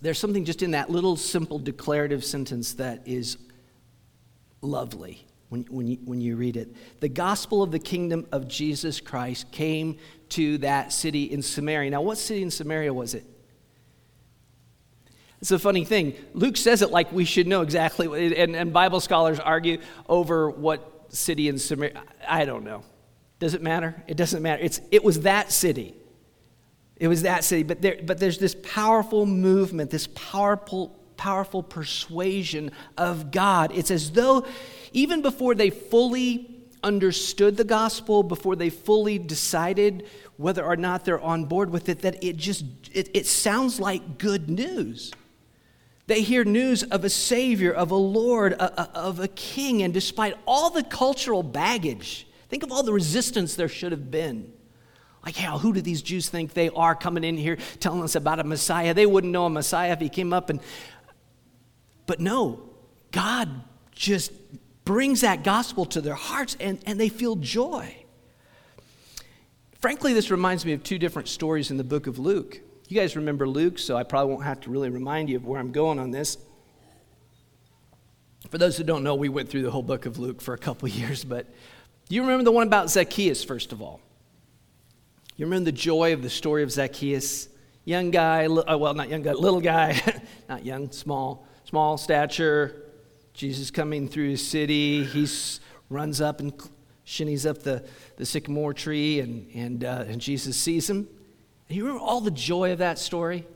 There's 0.00 0.18
something 0.18 0.44
just 0.44 0.62
in 0.62 0.72
that 0.72 0.90
little 0.90 1.16
simple 1.16 1.58
declarative 1.58 2.24
sentence 2.24 2.74
that 2.74 3.02
is 3.06 3.36
lovely 4.60 5.26
when, 5.48 5.62
when, 5.70 5.88
you, 5.88 5.98
when 6.04 6.20
you 6.20 6.36
read 6.36 6.56
it. 6.56 6.74
The 7.00 7.08
gospel 7.08 7.62
of 7.62 7.70
the 7.70 7.78
kingdom 7.78 8.26
of 8.30 8.48
Jesus 8.48 9.00
Christ 9.00 9.50
came 9.50 9.98
to 10.30 10.58
that 10.58 10.92
city 10.92 11.24
in 11.24 11.42
Samaria. 11.42 11.90
Now, 11.90 12.02
what 12.02 12.18
city 12.18 12.42
in 12.42 12.50
Samaria 12.50 12.92
was 12.92 13.14
it? 13.14 13.24
It's 15.40 15.50
a 15.52 15.58
funny 15.58 15.84
thing. 15.84 16.14
Luke 16.34 16.56
says 16.56 16.82
it 16.82 16.90
like 16.90 17.12
we 17.12 17.24
should 17.24 17.46
know 17.46 17.62
exactly, 17.62 18.36
and, 18.36 18.56
and 18.56 18.72
Bible 18.72 19.00
scholars 19.00 19.38
argue 19.38 19.80
over 20.08 20.50
what 20.50 21.06
city 21.14 21.48
in 21.48 21.58
Samaria. 21.58 22.02
I 22.26 22.44
don't 22.44 22.64
know. 22.64 22.82
Does 23.38 23.54
it 23.54 23.62
matter? 23.62 24.02
It 24.06 24.16
doesn't 24.16 24.42
matter. 24.42 24.62
It's, 24.62 24.80
it 24.90 25.04
was 25.04 25.20
that 25.20 25.52
city. 25.52 25.94
It 26.96 27.08
was 27.08 27.22
that 27.22 27.44
city. 27.44 27.62
But, 27.62 27.80
there, 27.80 27.98
but 28.04 28.18
there's 28.18 28.38
this 28.38 28.56
powerful 28.62 29.26
movement, 29.26 29.90
this 29.90 30.08
powerful, 30.08 30.88
powerful 31.16 31.62
persuasion 31.62 32.72
of 32.96 33.30
God. 33.30 33.70
It's 33.74 33.90
as 33.90 34.10
though 34.10 34.44
even 34.92 35.22
before 35.22 35.54
they 35.54 35.70
fully 35.70 36.54
understood 36.82 37.56
the 37.56 37.64
gospel, 37.64 38.22
before 38.22 38.56
they 38.56 38.70
fully 38.70 39.18
decided 39.18 40.06
whether 40.36 40.64
or 40.64 40.76
not 40.76 41.04
they're 41.04 41.20
on 41.20 41.44
board 41.44 41.70
with 41.70 41.88
it, 41.88 42.02
that 42.02 42.22
it 42.22 42.36
just 42.36 42.64
it, 42.92 43.10
it 43.14 43.26
sounds 43.26 43.80
like 43.80 44.18
good 44.18 44.48
news. 44.48 45.12
They 46.06 46.22
hear 46.22 46.44
news 46.44 46.84
of 46.84 47.04
a 47.04 47.10
Savior, 47.10 47.72
of 47.72 47.90
a 47.90 47.96
Lord, 47.96 48.54
a, 48.54 48.80
a, 48.80 48.98
of 48.98 49.20
a 49.20 49.28
King, 49.28 49.82
and 49.82 49.92
despite 49.92 50.34
all 50.46 50.70
the 50.70 50.82
cultural 50.82 51.42
baggage, 51.42 52.26
think 52.48 52.62
of 52.62 52.72
all 52.72 52.82
the 52.82 52.92
resistance 52.92 53.54
there 53.54 53.68
should 53.68 53.92
have 53.92 54.10
been. 54.10 54.52
Like, 55.24 55.36
hell, 55.36 55.58
who 55.58 55.72
do 55.72 55.80
these 55.80 56.00
Jews 56.00 56.28
think 56.28 56.54
they 56.54 56.70
are 56.70 56.94
coming 56.94 57.24
in 57.24 57.36
here 57.36 57.58
telling 57.80 58.02
us 58.02 58.14
about 58.14 58.38
a 58.38 58.44
Messiah? 58.44 58.94
They 58.94 59.06
wouldn't 59.06 59.32
know 59.32 59.46
a 59.46 59.50
Messiah 59.50 59.92
if 59.92 60.00
he 60.00 60.08
came 60.08 60.32
up 60.32 60.48
and. 60.50 60.60
But 62.06 62.20
no, 62.20 62.62
God 63.10 63.48
just 63.92 64.32
brings 64.84 65.20
that 65.20 65.44
gospel 65.44 65.84
to 65.84 66.00
their 66.00 66.14
hearts 66.14 66.56
and, 66.58 66.78
and 66.86 66.98
they 66.98 67.10
feel 67.10 67.36
joy. 67.36 67.94
Frankly, 69.80 70.14
this 70.14 70.30
reminds 70.30 70.64
me 70.64 70.72
of 70.72 70.82
two 70.82 70.98
different 70.98 71.28
stories 71.28 71.70
in 71.70 71.76
the 71.76 71.84
book 71.84 72.06
of 72.06 72.18
Luke. 72.18 72.60
You 72.88 72.98
guys 72.98 73.14
remember 73.14 73.46
Luke, 73.46 73.78
so 73.78 73.96
I 73.96 74.02
probably 74.02 74.32
won't 74.32 74.46
have 74.46 74.60
to 74.60 74.70
really 74.70 74.88
remind 74.88 75.28
you 75.28 75.36
of 75.36 75.44
where 75.44 75.60
I'm 75.60 75.72
going 75.72 75.98
on 75.98 76.10
this. 76.10 76.38
For 78.48 78.56
those 78.56 78.78
who 78.78 78.84
don't 78.84 79.04
know, 79.04 79.14
we 79.14 79.28
went 79.28 79.50
through 79.50 79.62
the 79.62 79.70
whole 79.70 79.82
book 79.82 80.06
of 80.06 80.18
Luke 80.18 80.40
for 80.40 80.54
a 80.54 80.58
couple 80.58 80.88
years, 80.88 81.22
but 81.22 81.46
you 82.14 82.22
remember 82.22 82.44
the 82.44 82.52
one 82.52 82.66
about 82.66 82.90
Zacchaeus, 82.90 83.44
first 83.44 83.72
of 83.72 83.82
all? 83.82 84.00
You 85.36 85.46
remember 85.46 85.66
the 85.66 85.76
joy 85.76 86.12
of 86.12 86.22
the 86.22 86.30
story 86.30 86.62
of 86.62 86.72
Zacchaeus? 86.72 87.48
Young 87.84 88.10
guy, 88.10 88.46
uh, 88.46 88.76
well, 88.76 88.92
not 88.94 89.08
young 89.08 89.22
guy, 89.22 89.32
little 89.32 89.60
guy, 89.60 90.00
not 90.48 90.64
young, 90.64 90.90
small, 90.90 91.46
small 91.64 91.96
stature, 91.96 92.84
Jesus 93.34 93.70
coming 93.70 94.08
through 94.08 94.30
his 94.30 94.46
city, 94.46 95.04
he 95.04 95.28
runs 95.90 96.20
up 96.20 96.40
and 96.40 96.52
shinnies 97.06 97.48
up 97.48 97.62
the, 97.62 97.84
the 98.16 98.26
sycamore 98.26 98.74
tree, 98.74 99.20
and, 99.20 99.48
and, 99.54 99.84
uh, 99.84 100.04
and 100.08 100.20
Jesus 100.20 100.56
sees 100.56 100.90
him. 100.90 101.08
You 101.68 101.84
remember 101.84 102.04
all 102.04 102.20
the 102.20 102.30
joy 102.30 102.72
of 102.72 102.78
that 102.78 102.98
story? 102.98 103.46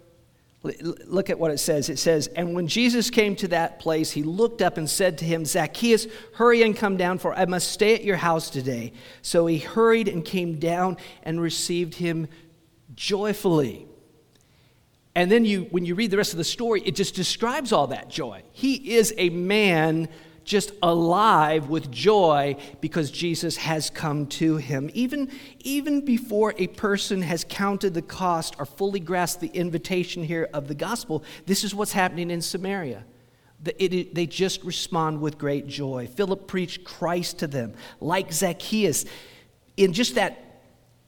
Look 0.63 1.29
at 1.29 1.41
what 1.41 1.51
it 1.51 1.59
says. 1.59 1.89
It 1.89 1.99
says, 1.99 2.29
And 2.29 2.55
when 2.55 2.69
Jesus 2.69 3.11
came 3.11 3.35
to 3.37 3.49
that 3.49 3.81
place, 3.81 4.13
he 4.13 4.23
looked 4.23 4.63
up 4.63 4.77
and 4.77 4.89
said 4.89 5.19
to 5.19 5.25
him, 5.25 5.45
Zacchaeus, 5.45 6.07
hurry 6.35 6.63
and 6.63 6.77
come 6.77 6.97
down, 6.97 7.19
for 7.19 7.35
I 7.35 7.47
must 7.47 7.73
stay 7.73 7.95
at 7.97 8.05
your 8.05 8.17
house 8.17 8.49
today. 8.49 8.93
So 9.23 9.47
he 9.47 9.59
hurried 9.59 10.07
and 10.07 10.25
came 10.25 10.61
down 10.61 10.99
and 11.25 11.41
received 11.41 11.97
him 11.97 12.29
joyfully. 12.95 13.89
And 15.17 15.31
then 15.31 15.45
you, 15.45 15.63
when 15.71 15.85
you 15.85 15.97
read 15.97 16.13
the 16.13 16.17
rest 16.17 16.33
of 16.33 16.39
the 16.39 16.45
story, 16.45 16.81
it 16.85 16.95
just 16.95 17.15
describes 17.15 17.73
all 17.73 17.89
that 17.89 18.09
joy. 18.09 18.43
He 18.53 18.95
is 18.95 19.13
a 19.19 19.31
man 19.31 20.09
just 20.45 20.73
alive 20.83 21.69
with 21.69 21.91
joy 21.91 22.57
because 22.81 23.11
Jesus 23.11 23.57
has 23.57 23.91
come 23.91 24.27
to 24.27 24.57
him. 24.57 24.91
Even, 24.95 25.31
even 25.61 26.05
before 26.05 26.55
a 26.59 26.67
person 26.69 27.23
has 27.23 27.45
counted 27.49 27.95
the 27.95 28.03
cost 28.03 28.57
or 28.59 28.67
fully 28.67 29.01
grasped 29.01 29.41
the 29.41 29.49
invitation 29.49 30.25
here 30.25 30.49
of 30.53 30.69
the 30.69 30.75
gospel, 30.75 31.23
this 31.47 31.65
is 31.65 31.75
what's 31.75 31.93
happening 31.93 32.31
in 32.31 32.43
Samaria. 32.43 33.05
It, 33.65 33.95
it, 33.95 34.15
they 34.15 34.27
just 34.27 34.65
respond 34.65 35.21
with 35.21 35.39
great 35.39 35.69
joy. 35.69 36.09
Philip 36.09 36.49
preached 36.49 36.85
Christ 36.85 37.39
to 37.39 37.47
them, 37.47 37.75
like 38.01 38.33
Zacchaeus. 38.33 39.05
In 39.77 39.93
just 39.93 40.17
that 40.17 40.63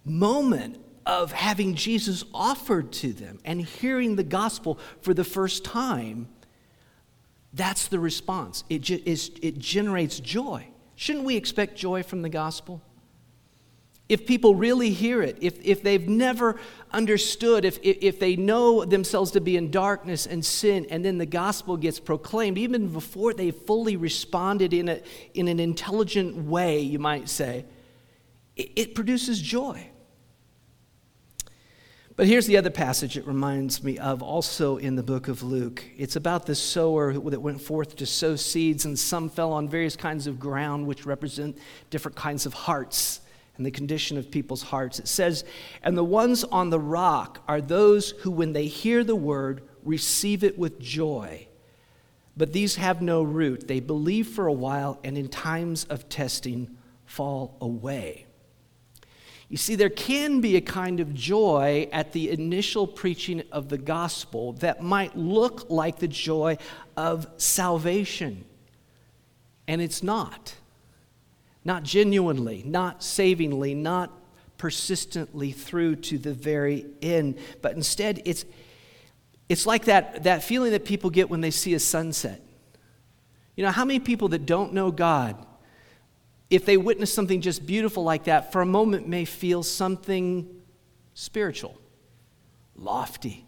moment 0.05 0.81
of 1.07 1.33
having 1.33 1.75
Jesus 1.75 2.25
offered 2.33 2.93
to 2.93 3.13
them 3.13 3.41
and 3.45 3.61
hearing 3.61 4.17
the 4.17 4.25
gospel 4.25 4.79
for 5.03 5.13
the 5.13 5.25
first 5.25 5.65
time, 5.65 6.29
That's 7.55 7.87
the 7.87 8.01
response. 8.01 8.65
It, 8.69 8.91
it 8.91 9.59
generates 9.59 10.19
joy. 10.19 10.67
Shouldn't 10.97 11.25
we 11.25 11.37
expect 11.37 11.77
joy 11.77 12.03
from 12.03 12.23
the 12.23 12.29
gospel? 12.29 12.83
If 14.09 14.27
people 14.27 14.55
really 14.55 14.91
hear 14.91 15.23
it, 15.23 15.39
if, 15.41 15.65
if 15.65 15.83
they've 15.83 16.07
never 16.07 16.61
understood, 16.93 17.65
if, 17.65 17.79
if 17.83 18.21
they 18.21 18.37
know 18.37 18.85
themselves 18.85 19.31
to 19.31 19.41
be 19.41 19.57
in 19.57 19.71
darkness 19.71 20.27
and 20.27 20.45
sin, 20.45 20.87
and 20.91 21.05
then 21.05 21.17
the 21.17 21.27
gospel 21.27 21.77
gets 21.77 22.01
proclaimed, 22.01 22.59
even 22.59 22.93
before 22.93 23.33
they 23.33 23.51
fully 23.51 23.97
responded 23.97 24.75
in, 24.75 24.89
a, 24.89 25.01
in 25.33 25.49
an 25.49 25.59
intelligent 25.59 26.37
way, 26.37 26.81
you 26.81 26.99
might 26.99 27.29
say, 27.29 27.65
it, 28.57 28.73
it 28.77 28.95
produces 28.95 29.41
joy. 29.41 29.89
But 32.17 32.29
here's 32.29 32.47
the 32.47 32.57
other 32.57 32.71
passage 32.71 33.17
it 33.17 33.27
reminds 33.27 33.83
me 33.83 33.99
of, 33.99 34.23
also 34.23 34.77
in 34.77 34.95
the 34.95 35.03
book 35.03 35.27
of 35.27 35.43
Luke. 35.43 35.85
It's 35.97 36.15
about 36.15 36.47
the 36.47 36.55
sower 36.55 37.13
that 37.13 37.41
went 37.41 37.61
forth 37.61 37.97
to 37.97 38.07
sow 38.07 38.37
seeds, 38.37 38.85
and 38.85 38.97
some 38.97 39.29
fell 39.29 39.53
on 39.53 39.69
various 39.69 39.97
kinds 39.97 40.29
of 40.29 40.39
ground, 40.39 40.87
which 40.87 41.07
represent 41.07 41.59
different 41.91 42.17
kinds 42.17 42.47
of 42.47 42.55
hearts 42.55 43.21
and 43.57 43.67
the 43.67 43.71
condition 43.73 44.17
of 44.17 44.31
people's 44.31 44.63
hearts. 44.63 45.01
It 45.01 45.09
says, 45.09 45.45
And 45.83 45.97
the 45.97 46.05
ones 46.05 46.45
on 46.45 46.71
the 46.71 46.79
rock 46.79 47.43
are 47.49 47.61
those 47.61 48.11
who, 48.11 48.31
when 48.31 48.53
they 48.53 48.67
hear 48.67 49.03
the 49.03 49.17
word, 49.17 49.63
receive 49.83 50.45
it 50.45 50.57
with 50.57 50.79
joy. 50.79 51.49
But 52.37 52.53
these 52.53 52.77
have 52.77 53.03
no 53.03 53.25
root. 53.25 53.67
They 53.67 53.81
believe 53.81 54.29
for 54.29 54.47
a 54.47 54.53
while, 54.53 55.01
and 55.03 55.19
in 55.19 55.29
times 55.29 55.83
of 55.85 56.09
testing, 56.09 56.77
fall 57.07 57.57
away. 57.61 58.27
You 59.49 59.57
see, 59.57 59.75
there 59.75 59.91
can 59.91 60.41
be 60.41 60.57
a 60.57 60.61
kind 60.61 61.01
of 61.01 61.15
joy 61.15 61.89
at 61.93 62.13
the 62.13 62.31
initial 62.31 62.87
preaching 62.87 63.43
of 63.53 63.69
the 63.69 63.79
gospel 63.79 64.55
that 64.55 64.83
might 64.83 65.17
look 65.17 65.71
like 65.71 65.99
the 65.99 66.09
joy 66.09 66.57
of 66.97 67.27
salvation, 67.37 68.45
and 69.69 69.81
it's 69.81 70.03
not. 70.03 70.55
Not 71.65 71.83
genuinely, 71.83 72.63
not 72.67 73.03
savingly, 73.03 73.75
not 73.75 74.13
persistently 74.59 75.53
through 75.53 75.97
to 75.97 76.19
the 76.19 76.35
very 76.35 76.87
end, 77.01 77.39
but 77.63 77.75
instead 77.75 78.23
it's, 78.25 78.45
it's 79.49 79.67
like 79.67 79.87
that, 79.87 80.25
that 80.25 80.43
feeling 80.43 80.73
that 80.73 80.85
people 80.85 81.11
get 81.11 81.31
when 81.31 81.41
they 81.41 81.51
see 81.51 81.75
a 81.75 81.81
sunset. 81.81 82.41
You 83.57 83.65
know, 83.65 83.71
how 83.71 83.85
many 83.85 83.99
people 83.99 84.29
that 84.29 84.47
don't 84.47 84.73
know 84.73 84.91
God 84.91 85.37
if 86.51 86.65
they 86.65 86.77
witness 86.77 87.13
something 87.13 87.41
just 87.41 87.67
beautiful 87.67 88.05
like 88.05 88.25
that, 88.25 88.53
for 88.53 88.61
a 88.61 88.67
moment 88.67 89.09
may 89.09 89.25
feel 89.25 89.63
something 89.63 90.49
spiritual, 91.15 91.79
lofty. 92.77 93.45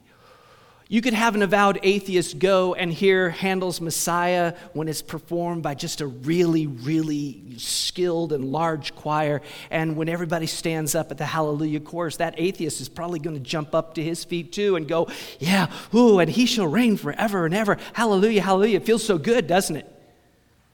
You 0.88 1.02
could 1.02 1.14
have 1.14 1.34
an 1.34 1.42
avowed 1.42 1.80
atheist 1.82 2.38
go 2.38 2.74
and 2.74 2.92
hear 2.92 3.30
Handel's 3.30 3.80
Messiah 3.80 4.54
when 4.72 4.86
it's 4.86 5.02
performed 5.02 5.64
by 5.64 5.74
just 5.74 6.00
a 6.00 6.06
really, 6.06 6.68
really 6.68 7.42
skilled 7.58 8.32
and 8.32 8.52
large 8.52 8.94
choir. 8.94 9.42
And 9.72 9.96
when 9.96 10.08
everybody 10.08 10.46
stands 10.46 10.94
up 10.94 11.10
at 11.10 11.18
the 11.18 11.26
Hallelujah 11.26 11.80
chorus, 11.80 12.18
that 12.18 12.36
atheist 12.38 12.80
is 12.80 12.88
probably 12.88 13.18
going 13.18 13.34
to 13.34 13.42
jump 13.42 13.74
up 13.74 13.94
to 13.94 14.02
his 14.02 14.22
feet 14.24 14.52
too 14.52 14.76
and 14.76 14.86
go, 14.86 15.08
Yeah, 15.40 15.72
ooh, 15.92 16.20
and 16.20 16.30
he 16.30 16.46
shall 16.46 16.68
reign 16.68 16.96
forever 16.96 17.46
and 17.46 17.54
ever. 17.54 17.78
Hallelujah, 17.92 18.42
hallelujah. 18.42 18.76
It 18.76 18.86
feels 18.86 19.02
so 19.02 19.18
good, 19.18 19.48
doesn't 19.48 19.74
it? 19.74 19.92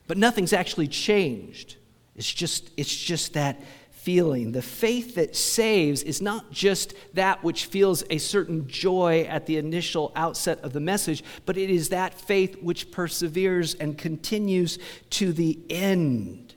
But 0.09 0.19
nothing's 0.19 0.53
actually 0.53 0.89
changed. 0.89 1.77
It's 2.17 2.31
just, 2.31 2.71
it's 2.77 2.95
just 2.95 3.35
that 3.35 3.63
feeling. 3.91 4.51
The 4.51 4.63
faith 4.63 5.15
that 5.15 5.37
saves 5.37 6.03
is 6.03 6.21
not 6.21 6.51
just 6.51 6.95
that 7.15 7.45
which 7.45 7.67
feels 7.67 8.03
a 8.11 8.19
certain 8.19 8.67
joy 8.67 9.27
at 9.29 9.47
the 9.47 9.59
initial 9.59 10.11
outset 10.17 10.59
of 10.63 10.73
the 10.73 10.81
message, 10.81 11.23
but 11.47 11.57
it 11.57 11.71
is 11.71 11.91
that 11.91 12.13
faith 12.13 12.61
which 12.61 12.91
perseveres 12.91 13.75
and 13.75 13.97
continues 13.97 14.79
to 15.11 15.33
the 15.33 15.59
end. 15.71 16.55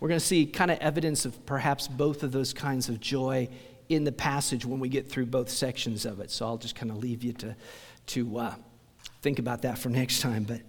We're 0.00 0.08
going 0.08 0.20
to 0.20 0.26
see 0.26 0.44
kind 0.44 0.70
of 0.72 0.78
evidence 0.78 1.24
of 1.24 1.46
perhaps 1.46 1.88
both 1.88 2.22
of 2.22 2.32
those 2.32 2.52
kinds 2.52 2.88
of 2.88 3.00
joy 3.00 3.48
in 3.88 4.02
the 4.02 4.12
passage 4.12 4.66
when 4.66 4.80
we 4.80 4.88
get 4.88 5.08
through 5.08 5.26
both 5.26 5.48
sections 5.48 6.04
of 6.04 6.18
it. 6.18 6.32
So 6.32 6.46
I'll 6.46 6.58
just 6.58 6.74
kind 6.74 6.90
of 6.90 6.98
leave 6.98 7.22
you 7.22 7.32
to, 7.34 7.56
to 8.06 8.38
uh, 8.38 8.54
think 9.22 9.38
about 9.38 9.62
that 9.62 9.78
for 9.78 9.88
next 9.88 10.20
time. 10.20 10.42
But 10.42 10.62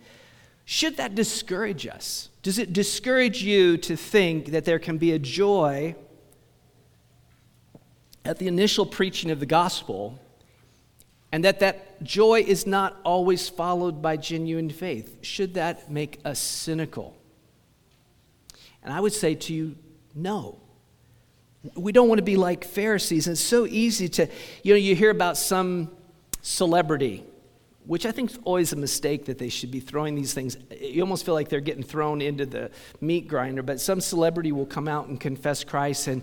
should 0.69 0.97
that 0.97 1.15
discourage 1.15 1.87
us? 1.87 2.27
Does 2.43 2.59
it 2.59 2.73
discourage 2.73 3.41
you 3.41 3.77
to 3.77 3.95
think 3.95 4.47
that 4.47 4.65
there 4.65 4.79
can 4.79 4.97
be 4.97 5.13
a 5.13 5.17
joy 5.17 5.95
at 8.25 8.37
the 8.37 8.49
initial 8.49 8.85
preaching 8.85 9.31
of 9.31 9.39
the 9.39 9.45
gospel 9.45 10.19
and 11.31 11.45
that 11.45 11.61
that 11.61 12.03
joy 12.03 12.43
is 12.45 12.67
not 12.67 12.97
always 13.05 13.47
followed 13.47 14.01
by 14.01 14.17
genuine 14.17 14.69
faith? 14.69 15.19
Should 15.21 15.53
that 15.53 15.89
make 15.89 16.19
us 16.25 16.37
cynical? 16.37 17.15
And 18.83 18.91
I 18.91 18.99
would 18.99 19.13
say 19.13 19.35
to 19.35 19.53
you, 19.53 19.77
no. 20.13 20.59
We 21.75 21.93
don't 21.93 22.09
want 22.09 22.19
to 22.19 22.23
be 22.23 22.35
like 22.35 22.65
Pharisees. 22.65 23.27
And 23.27 23.35
it's 23.35 23.41
so 23.41 23.65
easy 23.65 24.09
to, 24.09 24.27
you 24.63 24.73
know, 24.73 24.77
you 24.77 24.95
hear 24.97 25.11
about 25.11 25.37
some 25.37 25.91
celebrity 26.41 27.23
which 27.87 28.05
I 28.05 28.11
think 28.11 28.31
is 28.31 28.39
always 28.43 28.73
a 28.73 28.75
mistake 28.75 29.25
that 29.25 29.37
they 29.37 29.49
should 29.49 29.71
be 29.71 29.79
throwing 29.79 30.15
these 30.15 30.33
things. 30.33 30.57
You 30.79 31.01
almost 31.01 31.25
feel 31.25 31.33
like 31.33 31.47
they're 31.47 31.61
getting 31.61 31.83
thrown 31.83 32.21
into 32.21 32.45
the 32.45 32.69
meat 32.99 33.27
grinder, 33.27 33.63
but 33.63 33.79
some 33.79 34.01
celebrity 34.01 34.51
will 34.51 34.65
come 34.65 34.89
out 34.89 35.07
and 35.07 35.19
confess 35.19 35.63
Christ. 35.63 36.07
And, 36.07 36.21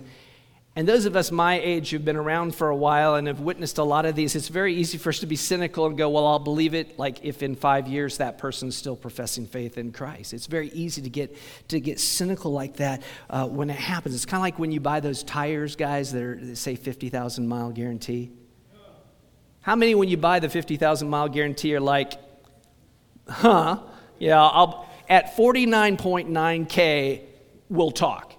and 0.77 0.87
those 0.87 1.07
of 1.07 1.17
us 1.17 1.31
my 1.31 1.59
age 1.59 1.89
who've 1.89 2.05
been 2.05 2.17
around 2.17 2.55
for 2.55 2.69
a 2.69 2.77
while 2.77 3.15
and 3.15 3.27
have 3.29 3.41
witnessed 3.41 3.79
a 3.79 3.83
lot 3.83 4.05
of 4.05 4.15
these, 4.15 4.37
it's 4.37 4.49
very 4.49 4.75
easy 4.75 4.99
for 4.99 5.09
us 5.09 5.21
to 5.21 5.27
be 5.27 5.37
cynical 5.37 5.87
and 5.87 5.97
go, 5.97 6.11
well, 6.11 6.27
I'll 6.27 6.39
believe 6.39 6.75
it 6.75 6.99
like 6.99 7.25
if 7.25 7.43
in 7.43 7.57
five 7.57 7.89
years 7.89 8.19
that 8.19 8.37
person's 8.37 8.77
still 8.77 8.97
professing 8.97 9.47
faith 9.47 9.79
in 9.79 9.91
Christ. 9.91 10.35
It's 10.35 10.47
very 10.47 10.69
easy 10.69 11.01
to 11.01 11.11
get, 11.11 11.35
to 11.69 11.81
get 11.81 11.99
cynical 11.99 12.53
like 12.53 12.77
that 12.77 13.03
uh, 13.31 13.49
when 13.49 13.71
it 13.71 13.77
happens. 13.77 14.15
It's 14.15 14.27
kind 14.27 14.41
of 14.41 14.43
like 14.43 14.59
when 14.59 14.71
you 14.71 14.81
buy 14.81 15.01
those 15.01 15.23
tires, 15.23 15.77
guys, 15.77 16.13
that, 16.13 16.23
are, 16.23 16.37
that 16.37 16.57
say 16.57 16.77
50,000 16.77 17.49
mile 17.49 17.71
guarantee. 17.71 18.33
How 19.65 19.77
many, 19.77 19.95
when 19.95 20.11
you 20.11 20.19
buy 20.19 20.41
the 20.41 20.51
50,000 20.51 21.09
mile 21.09 21.27
guarantee, 21.27 21.75
are 21.75 21.81
like, 21.81 22.21
huh, 23.27 23.79
yeah, 24.19 24.39
I'll, 24.39 24.87
at 25.09 25.35
49.9K, 25.39 27.23
we'll 27.71 27.91
talk. 27.91 28.35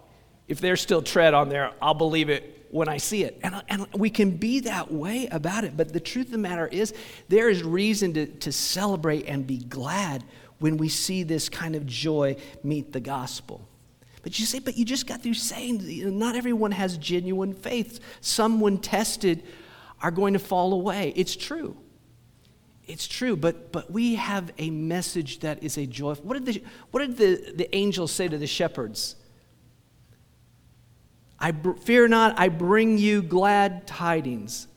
If 0.48 0.62
there's 0.62 0.82
still 0.82 1.02
tread 1.02 1.34
on 1.34 1.50
there, 1.50 1.72
I'll 1.82 1.96
believe 1.96 2.30
it 2.30 2.68
when 2.70 2.88
I 2.88 2.98
see 2.98 3.24
it. 3.24 3.40
And, 3.42 3.60
and 3.70 3.88
we 3.96 4.12
can 4.12 4.38
be 4.38 4.60
that 4.62 4.92
way 4.92 5.28
about 5.32 5.64
it. 5.64 5.76
But 5.76 5.92
the 5.92 6.00
truth 6.00 6.28
of 6.28 6.32
the 6.34 6.38
matter 6.38 6.68
is, 6.68 6.94
there 7.28 7.50
is 7.50 7.64
reason 7.64 8.14
to, 8.14 8.28
to 8.28 8.52
celebrate 8.52 9.26
and 9.26 9.48
be 9.48 9.58
glad 9.58 10.24
when 10.60 10.78
we 10.78 10.90
see 10.90 11.24
this 11.24 11.50
kind 11.50 11.76
of 11.76 11.88
joy 11.88 12.36
meet 12.64 12.94
the 12.94 13.00
gospel. 13.00 13.68
But 14.22 14.38
you 14.38 14.46
say, 14.46 14.60
but 14.60 14.78
you 14.78 14.86
just 14.86 15.08
got 15.08 15.24
through 15.24 15.34
saying 15.34 15.82
not 16.20 16.36
everyone 16.36 16.72
has 16.72 17.00
genuine 17.00 17.56
faith. 17.56 18.00
Someone 18.22 18.78
tested, 18.78 19.42
are 20.06 20.12
going 20.12 20.34
to 20.34 20.40
fall 20.40 20.72
away. 20.72 21.12
It's 21.16 21.36
true. 21.36 21.76
It's 22.86 23.08
true, 23.08 23.36
but, 23.36 23.72
but 23.72 23.90
we 23.90 24.14
have 24.14 24.54
a 24.60 24.70
message 24.70 25.40
that 25.40 25.64
is 25.64 25.80
a 25.80 25.88
joy. 25.88 26.14
What 26.14 26.36
did, 26.36 26.46
the, 26.46 26.64
what 26.92 27.00
did 27.00 27.18
the, 27.18 27.54
the 27.56 27.76
angels 27.76 28.12
say 28.12 28.28
to 28.28 28.38
the 28.38 28.46
shepherds? 28.46 29.16
I 31.40 31.54
fear 31.82 32.08
not, 32.08 32.38
I 32.38 32.50
bring 32.50 33.00
you 33.00 33.24
glad 33.24 33.88
tidings 33.88 34.68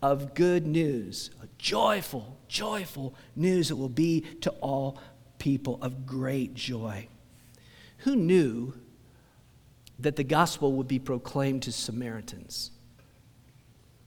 of 0.00 0.32
good 0.32 0.66
news, 0.66 1.28
a 1.42 1.46
joyful, 1.58 2.38
joyful 2.48 3.14
news 3.36 3.68
that 3.68 3.76
will 3.76 3.90
be 3.90 4.22
to 4.40 4.50
all 4.62 4.98
people 5.38 5.78
of 5.82 6.06
great 6.06 6.54
joy. 6.54 7.08
Who 7.98 8.16
knew 8.16 8.72
that 9.98 10.16
the 10.16 10.24
gospel 10.24 10.72
would 10.72 10.88
be 10.88 10.98
proclaimed 10.98 11.64
to 11.64 11.72
Samaritans? 11.72 12.70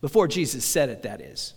Before 0.02 0.28
Jesus 0.28 0.64
said 0.64 0.90
it, 0.90 1.04
that 1.04 1.22
is. 1.22 1.54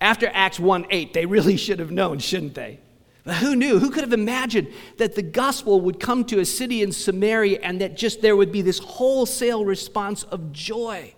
After 0.00 0.30
Acts 0.32 0.58
1 0.58 0.86
8, 0.90 1.12
they 1.12 1.26
really 1.26 1.56
should 1.56 1.78
have 1.78 1.90
known, 1.90 2.18
shouldn't 2.18 2.54
they? 2.54 2.80
But 3.24 3.36
who 3.36 3.54
knew? 3.54 3.78
Who 3.78 3.90
could 3.90 4.02
have 4.02 4.14
imagined 4.14 4.68
that 4.96 5.14
the 5.14 5.22
gospel 5.22 5.80
would 5.82 6.00
come 6.00 6.24
to 6.26 6.40
a 6.40 6.44
city 6.46 6.82
in 6.82 6.90
Samaria 6.90 7.60
and 7.62 7.80
that 7.82 7.96
just 7.96 8.22
there 8.22 8.34
would 8.34 8.50
be 8.50 8.62
this 8.62 8.78
wholesale 8.78 9.64
response 9.64 10.22
of 10.22 10.52
joy? 10.52 11.14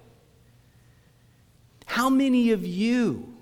How 1.87 2.11
many 2.11 2.51
of 2.51 2.67
you, 2.67 3.35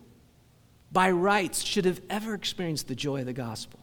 by 0.93 1.11
rights, 1.11 1.63
should 1.63 1.87
have 1.87 2.03
ever 2.11 2.35
experienced 2.35 2.89
the 2.89 2.95
joy 2.95 3.21
of 3.21 3.27
the 3.27 3.33
gospel? 3.33 3.81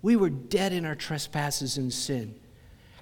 We 0.00 0.16
were 0.16 0.30
dead 0.30 0.72
in 0.72 0.86
our 0.86 0.94
trespasses 0.94 1.76
and 1.76 1.92
sin. 1.92 2.34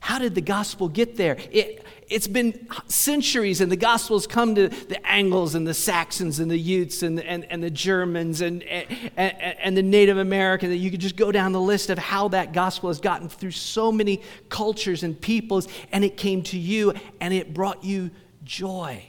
How 0.05 0.19
did 0.19 0.35
the 0.35 0.43
gospel 0.43 0.91
get 0.91 1.17
there? 1.17 1.39
It, 1.51 1.83
it's 2.11 2.29
been 2.29 2.69
centuries, 2.89 3.63
and 3.63 3.73
the 3.73 3.77
gospel's 3.77 4.27
come 4.27 4.55
to 4.55 4.69
the 4.69 5.01
Angles 5.11 5.55
and 5.55 5.67
the 5.67 5.73
Saxons 5.73 6.41
and 6.41 6.51
the 6.51 6.59
Utes 6.59 7.03
and, 7.03 7.19
and, 7.21 7.47
and 7.49 7.63
the 7.63 7.71
Germans 7.71 8.43
and, 8.43 8.63
and, 8.65 8.93
and 9.17 9.75
the 9.75 9.83
Native 9.83 10.19
American. 10.19 10.69
That 10.69 10.77
you 10.77 10.91
could 10.91 11.01
just 11.01 11.17
go 11.17 11.33
down 11.33 11.53
the 11.53 11.61
list 11.61 11.89
of 11.89 11.97
how 11.97 12.29
that 12.29 12.53
gospel 12.53 12.91
has 12.91 13.01
gotten 13.01 13.31
through 13.31 13.53
so 13.53 13.91
many 13.91 14.21
cultures 14.51 15.05
and 15.05 15.19
peoples, 15.19 15.69
and 15.91 16.05
it 16.05 16.19
came 16.19 16.43
to 16.43 16.59
you 16.59 16.93
and 17.19 17.33
it 17.33 17.55
brought 17.55 17.83
you 17.83 18.11
joy. 18.45 19.03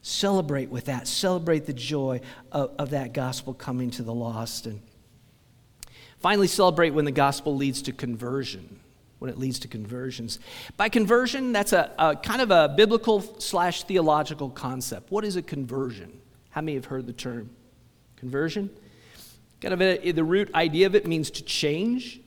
Celebrate 0.00 0.70
with 0.70 0.86
that. 0.86 1.06
Celebrate 1.06 1.66
the 1.66 1.74
joy 1.74 2.22
of, 2.52 2.70
of 2.78 2.90
that 2.90 3.12
gospel 3.12 3.52
coming 3.52 3.90
to 3.90 4.02
the 4.02 4.14
lost. 4.14 4.64
And 4.64 4.80
finally, 6.20 6.48
celebrate 6.48 6.94
when 6.94 7.04
the 7.04 7.12
gospel 7.12 7.54
leads 7.54 7.82
to 7.82 7.92
conversion 7.92 8.80
when 9.18 9.30
it 9.30 9.38
leads 9.38 9.58
to 9.60 9.68
conversions. 9.68 10.38
By 10.76 10.88
conversion, 10.88 11.52
that's 11.52 11.72
a, 11.72 11.92
a 11.98 12.16
kind 12.16 12.40
of 12.40 12.50
a 12.50 12.72
biblical 12.76 13.20
slash 13.40 13.82
theological 13.84 14.50
concept. 14.50 15.10
What 15.10 15.24
is 15.24 15.36
a 15.36 15.42
conversion? 15.42 16.20
How 16.50 16.60
many 16.60 16.74
have 16.74 16.86
heard 16.86 17.06
the 17.06 17.12
term 17.12 17.50
conversion? 18.16 18.70
Kind 19.60 19.74
of 19.74 19.82
a, 19.82 20.12
the 20.12 20.24
root 20.24 20.54
idea 20.54 20.86
of 20.86 20.94
it 20.94 21.06
means 21.06 21.30
to 21.32 21.42
change, 21.42 22.20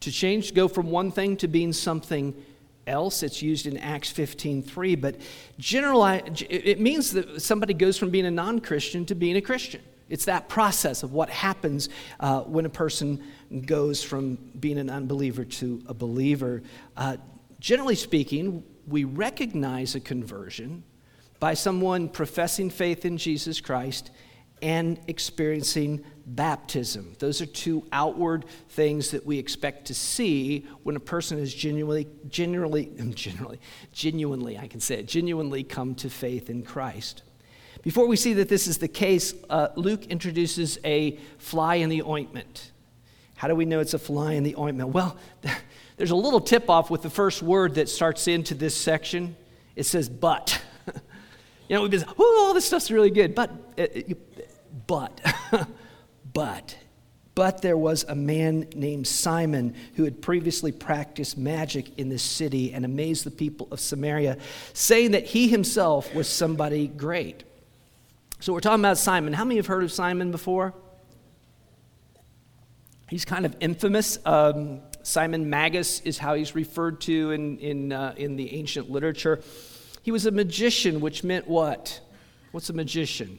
to 0.00 0.10
change, 0.10 0.48
to 0.48 0.54
go 0.54 0.66
from 0.66 0.90
one 0.90 1.12
thing 1.12 1.36
to 1.38 1.48
being 1.48 1.72
something 1.72 2.34
else. 2.86 3.22
It's 3.22 3.40
used 3.40 3.66
in 3.66 3.76
Acts 3.76 4.12
15:3, 4.12 5.00
but 5.00 5.16
generally 5.58 6.22
it 6.48 6.80
means 6.80 7.12
that 7.12 7.40
somebody 7.40 7.74
goes 7.74 7.96
from 7.96 8.10
being 8.10 8.26
a 8.26 8.30
non-Christian 8.30 9.04
to 9.06 9.14
being 9.14 9.36
a 9.36 9.40
Christian. 9.40 9.82
It's 10.08 10.26
that 10.26 10.48
process 10.48 11.02
of 11.02 11.12
what 11.12 11.30
happens 11.30 11.88
uh, 12.20 12.42
when 12.42 12.64
a 12.64 12.70
person 12.70 13.22
goes 13.64 14.02
from 14.02 14.36
being 14.58 14.78
an 14.78 14.90
unbeliever 14.90 15.44
to 15.44 15.82
a 15.86 15.94
believer. 15.94 16.62
Uh, 16.96 17.16
generally 17.58 17.96
speaking, 17.96 18.62
we 18.86 19.04
recognize 19.04 19.94
a 19.94 20.00
conversion 20.00 20.84
by 21.40 21.54
someone 21.54 22.08
professing 22.08 22.70
faith 22.70 23.04
in 23.04 23.18
Jesus 23.18 23.60
Christ 23.60 24.10
and 24.62 24.98
experiencing 25.06 26.02
baptism. 26.24 27.14
Those 27.18 27.42
are 27.42 27.46
two 27.46 27.86
outward 27.92 28.46
things 28.70 29.10
that 29.10 29.26
we 29.26 29.38
expect 29.38 29.86
to 29.86 29.94
see 29.94 30.66
when 30.82 30.96
a 30.96 31.00
person 31.00 31.38
has 31.38 31.52
genuinely, 31.52 32.08
genuinely, 32.28 32.86
genuinely, 33.14 33.60
genuinely, 33.92 34.58
I 34.58 34.66
can 34.66 34.80
say 34.80 34.96
it, 35.00 35.06
genuinely 35.06 35.62
come 35.62 35.94
to 35.96 36.08
faith 36.08 36.48
in 36.48 36.62
Christ. 36.62 37.22
Before 37.86 38.08
we 38.08 38.16
see 38.16 38.32
that 38.32 38.48
this 38.48 38.66
is 38.66 38.78
the 38.78 38.88
case, 38.88 39.32
uh, 39.48 39.68
Luke 39.76 40.06
introduces 40.06 40.76
a 40.82 41.20
fly 41.38 41.76
in 41.76 41.88
the 41.88 42.02
ointment. 42.02 42.72
How 43.36 43.46
do 43.46 43.54
we 43.54 43.64
know 43.64 43.78
it's 43.78 43.94
a 43.94 43.98
fly 44.00 44.32
in 44.32 44.42
the 44.42 44.56
ointment? 44.56 44.88
Well, 44.88 45.16
there's 45.96 46.10
a 46.10 46.16
little 46.16 46.40
tip 46.40 46.68
off 46.68 46.90
with 46.90 47.02
the 47.02 47.10
first 47.10 47.44
word 47.44 47.76
that 47.76 47.88
starts 47.88 48.26
into 48.26 48.56
this 48.56 48.76
section. 48.76 49.36
It 49.76 49.84
says, 49.84 50.08
but. 50.08 50.60
you 51.68 51.76
know, 51.76 51.82
we've 51.82 51.92
been, 51.92 52.04
oh, 52.18 52.46
all 52.48 52.54
this 52.54 52.64
stuff's 52.64 52.90
really 52.90 53.10
good, 53.10 53.36
but, 53.36 53.52
uh, 53.78 53.86
but, 54.88 55.20
but. 56.34 56.76
But 57.36 57.62
there 57.62 57.76
was 57.76 58.04
a 58.08 58.16
man 58.16 58.66
named 58.74 59.06
Simon 59.06 59.76
who 59.94 60.02
had 60.02 60.20
previously 60.20 60.72
practiced 60.72 61.38
magic 61.38 61.96
in 62.00 62.08
this 62.08 62.24
city 62.24 62.72
and 62.72 62.84
amazed 62.84 63.22
the 63.22 63.30
people 63.30 63.68
of 63.70 63.78
Samaria, 63.78 64.38
saying 64.72 65.12
that 65.12 65.26
he 65.26 65.46
himself 65.46 66.12
was 66.16 66.28
somebody 66.28 66.88
great. 66.88 67.44
So 68.38 68.52
we're 68.52 68.60
talking 68.60 68.80
about 68.80 68.98
Simon. 68.98 69.32
How 69.32 69.44
many 69.44 69.56
have 69.56 69.66
heard 69.66 69.82
of 69.82 69.90
Simon 69.90 70.30
before? 70.30 70.74
He's 73.08 73.24
kind 73.24 73.46
of 73.46 73.56
infamous. 73.60 74.18
Um, 74.26 74.80
Simon 75.02 75.48
Magus 75.48 76.00
is 76.00 76.18
how 76.18 76.34
he's 76.34 76.54
referred 76.54 77.00
to 77.02 77.30
in, 77.30 77.58
in, 77.58 77.92
uh, 77.92 78.14
in 78.16 78.36
the 78.36 78.54
ancient 78.54 78.90
literature. 78.90 79.40
He 80.02 80.10
was 80.10 80.26
a 80.26 80.30
magician, 80.30 81.00
which 81.00 81.24
meant 81.24 81.48
what? 81.48 82.00
What's 82.52 82.68
a 82.68 82.72
magician? 82.72 83.38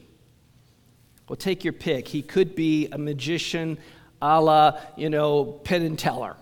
Well, 1.28 1.36
take 1.36 1.62
your 1.62 1.74
pick. 1.74 2.08
He 2.08 2.22
could 2.22 2.54
be 2.54 2.88
a 2.88 2.98
magician 2.98 3.78
a 4.20 4.40
la, 4.40 4.80
you 4.96 5.10
know, 5.10 5.44
Penn 5.44 5.82
and 5.82 5.96
Teller, 5.96 6.36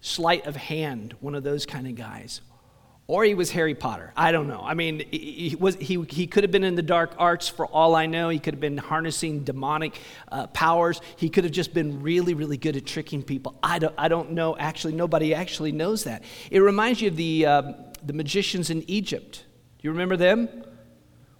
sleight 0.00 0.46
of 0.46 0.54
hand, 0.54 1.16
one 1.20 1.34
of 1.34 1.42
those 1.42 1.66
kind 1.66 1.88
of 1.88 1.96
guys 1.96 2.40
or 3.06 3.24
he 3.24 3.34
was 3.34 3.50
Harry 3.50 3.74
Potter. 3.74 4.12
I 4.16 4.32
don't 4.32 4.48
know. 4.48 4.62
I 4.64 4.72
mean, 4.72 5.02
he, 5.10 5.56
was, 5.58 5.74
he, 5.76 6.02
he 6.08 6.26
could 6.26 6.42
have 6.42 6.50
been 6.50 6.64
in 6.64 6.74
the 6.74 6.82
dark 6.82 7.14
arts 7.18 7.48
for 7.48 7.66
all 7.66 7.94
I 7.94 8.06
know. 8.06 8.30
He 8.30 8.38
could 8.38 8.54
have 8.54 8.60
been 8.60 8.78
harnessing 8.78 9.44
demonic 9.44 10.00
uh, 10.32 10.46
powers. 10.48 11.02
He 11.16 11.28
could 11.28 11.44
have 11.44 11.52
just 11.52 11.74
been 11.74 12.02
really, 12.02 12.32
really 12.32 12.56
good 12.56 12.76
at 12.76 12.86
tricking 12.86 13.22
people. 13.22 13.58
I 13.62 13.78
don't, 13.78 13.94
I 13.98 14.08
don't 14.08 14.32
know. 14.32 14.56
Actually, 14.56 14.94
nobody 14.94 15.34
actually 15.34 15.72
knows 15.72 16.04
that. 16.04 16.24
It 16.50 16.60
reminds 16.60 17.02
you 17.02 17.08
of 17.08 17.16
the, 17.16 17.44
uh, 17.44 17.72
the 18.02 18.14
magicians 18.14 18.70
in 18.70 18.88
Egypt. 18.88 19.44
Do 19.78 19.88
you 19.88 19.90
remember 19.90 20.16
them? 20.16 20.48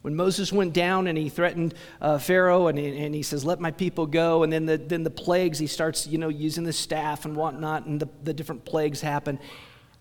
When 0.02 0.14
Moses 0.14 0.52
went 0.52 0.74
down 0.74 1.06
and 1.06 1.16
he 1.16 1.30
threatened 1.30 1.72
uh, 1.98 2.18
Pharaoh 2.18 2.66
and 2.66 2.78
he, 2.78 3.06
and 3.06 3.14
he 3.14 3.22
says, 3.22 3.42
Let 3.42 3.58
my 3.58 3.70
people 3.70 4.04
go. 4.04 4.42
And 4.42 4.52
then 4.52 4.66
the, 4.66 4.76
then 4.76 5.02
the 5.02 5.08
plagues, 5.08 5.58
he 5.58 5.66
starts, 5.66 6.06
you 6.06 6.18
know, 6.18 6.28
using 6.28 6.64
the 6.64 6.74
staff 6.74 7.24
and 7.24 7.34
whatnot, 7.34 7.86
and 7.86 7.98
the, 7.98 8.08
the 8.22 8.34
different 8.34 8.66
plagues 8.66 9.00
happen 9.00 9.38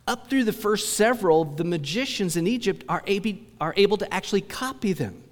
up 0.07 0.29
through 0.29 0.43
the 0.43 0.53
first 0.53 0.93
several, 0.93 1.45
the 1.45 1.63
magicians 1.63 2.35
in 2.35 2.47
Egypt 2.47 2.83
are 2.89 3.03
able, 3.07 3.33
are 3.61 3.73
able 3.77 3.97
to 3.97 4.13
actually 4.13 4.41
copy 4.41 4.93
them. 4.93 5.23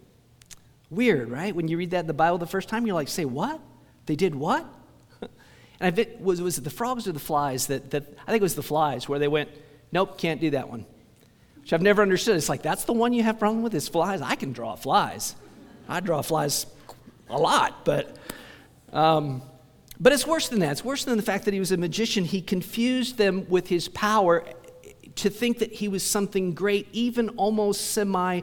Weird, 0.90 1.30
right? 1.30 1.56
When 1.56 1.68
you 1.68 1.78
read 1.78 1.92
that 1.92 2.02
in 2.02 2.08
the 2.08 2.14
Bible 2.14 2.38
the 2.38 2.46
first 2.46 2.70
time, 2.70 2.86
you're 2.86 2.96
like, 2.96 3.08
say, 3.08 3.26
what? 3.26 3.60
They 4.06 4.16
did 4.16 4.36
what? 4.36 4.66
and 5.80 6.00
I 6.00 6.08
was, 6.20 6.42
was 6.42 6.58
it 6.58 6.64
the 6.64 6.70
frogs 6.70 7.08
or 7.08 7.12
the 7.12 7.20
flies 7.20 7.68
that, 7.68 7.92
that, 7.92 8.04
I 8.24 8.32
think 8.32 8.42
it 8.42 8.44
was 8.44 8.56
the 8.56 8.64
flies, 8.64 9.08
where 9.08 9.20
they 9.20 9.28
went, 9.28 9.50
nope, 9.92 10.18
can't 10.18 10.40
do 10.40 10.52
that 10.52 10.70
one. 10.70 10.86
Which 11.62 11.74
I've 11.74 11.82
never 11.82 12.02
understood. 12.02 12.38
It's 12.38 12.50
like, 12.50 12.62
that's 12.62 12.86
the 12.86 12.94
one 12.94 13.14
you 13.14 13.24
have 13.24 13.40
problem 13.40 13.64
with 13.64 13.74
is 13.76 13.88
flies? 13.88 14.22
I 14.22 14.36
can 14.36 14.52
draw 14.52 14.76
flies. 14.76 15.36
I 15.88 16.00
draw 16.00 16.22
flies 16.22 16.66
a 17.30 17.38
lot, 17.38 17.86
but 17.86 18.16
um, 18.92 19.42
but 20.00 20.14
it's 20.14 20.26
worse 20.26 20.50
than 20.50 20.60
that. 20.60 20.72
It's 20.72 20.84
worse 20.84 21.06
than 21.06 21.16
the 21.16 21.24
fact 21.24 21.46
that 21.46 21.54
he 21.54 21.60
was 21.60 21.72
a 21.72 21.78
magician. 21.78 22.26
He 22.26 22.42
confused 22.42 23.18
them 23.18 23.46
with 23.50 23.68
his 23.68 23.88
power 23.88 24.44
to 25.16 25.30
think 25.30 25.60
that 25.60 25.74
he 25.74 25.88
was 25.88 26.04
something 26.04 26.54
great, 26.54 26.88
even 26.92 27.30
almost 27.30 27.92
semi 27.92 28.42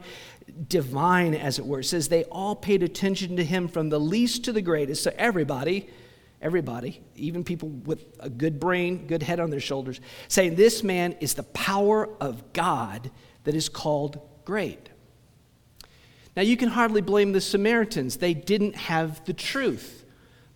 divine, 0.66 1.34
as 1.34 1.58
it 1.58 1.66
were. 1.66 1.80
It 1.80 1.84
says 1.84 2.08
they 2.08 2.24
all 2.24 2.56
paid 2.56 2.82
attention 2.82 3.36
to 3.36 3.44
him 3.44 3.68
from 3.68 3.88
the 3.88 4.00
least 4.00 4.44
to 4.44 4.52
the 4.52 4.62
greatest. 4.62 5.02
So 5.02 5.12
everybody, 5.16 5.88
everybody, 6.40 7.02
even 7.16 7.44
people 7.44 7.68
with 7.68 8.04
a 8.20 8.30
good 8.30 8.58
brain, 8.58 9.06
good 9.06 9.22
head 9.22 9.40
on 9.40 9.50
their 9.50 9.60
shoulders, 9.60 10.00
saying 10.28 10.56
this 10.56 10.82
man 10.82 11.16
is 11.20 11.34
the 11.34 11.42
power 11.42 12.08
of 12.20 12.52
God 12.52 13.10
that 13.44 13.54
is 13.54 13.68
called 13.68 14.20
great. 14.44 14.88
Now, 16.36 16.42
you 16.42 16.56
can 16.56 16.68
hardly 16.68 17.00
blame 17.00 17.32
the 17.32 17.40
Samaritans. 17.40 18.16
They 18.18 18.34
didn't 18.34 18.76
have 18.76 19.24
the 19.24 19.32
truth. 19.32 20.04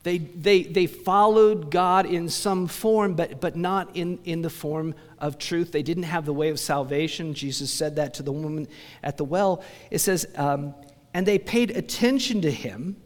They, 0.02 0.18
they, 0.18 0.64
they 0.64 0.86
followed 0.86 1.70
God 1.70 2.06
in 2.06 2.28
some 2.28 2.66
form, 2.66 3.14
but, 3.14 3.40
but 3.40 3.54
not 3.54 3.94
in, 3.94 4.18
in 4.24 4.42
the 4.42 4.50
form 4.50 4.94
of 5.18 5.38
truth. 5.38 5.70
They 5.70 5.84
didn't 5.84 6.02
have 6.04 6.26
the 6.26 6.32
way 6.32 6.48
of 6.48 6.58
salvation. 6.58 7.34
Jesus 7.34 7.72
said 7.72 7.96
that 7.96 8.14
to 8.14 8.22
the 8.24 8.32
woman 8.32 8.66
at 9.02 9.16
the 9.16 9.24
well. 9.24 9.62
It 9.90 9.98
says, 10.00 10.26
um, 10.34 10.74
and 11.14 11.24
they 11.24 11.38
paid 11.38 11.70
attention 11.70 12.42
to 12.42 12.50
him 12.50 12.96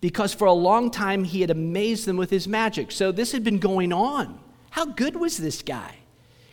because 0.00 0.32
for 0.32 0.46
a 0.46 0.52
long 0.52 0.90
time 0.90 1.22
he 1.24 1.42
had 1.42 1.50
amazed 1.50 2.06
them 2.06 2.16
with 2.16 2.30
his 2.30 2.48
magic. 2.48 2.92
So 2.92 3.12
this 3.12 3.32
had 3.32 3.44
been 3.44 3.58
going 3.58 3.92
on. 3.92 4.40
How 4.70 4.86
good 4.86 5.16
was 5.16 5.36
this 5.36 5.60
guy? 5.60 5.96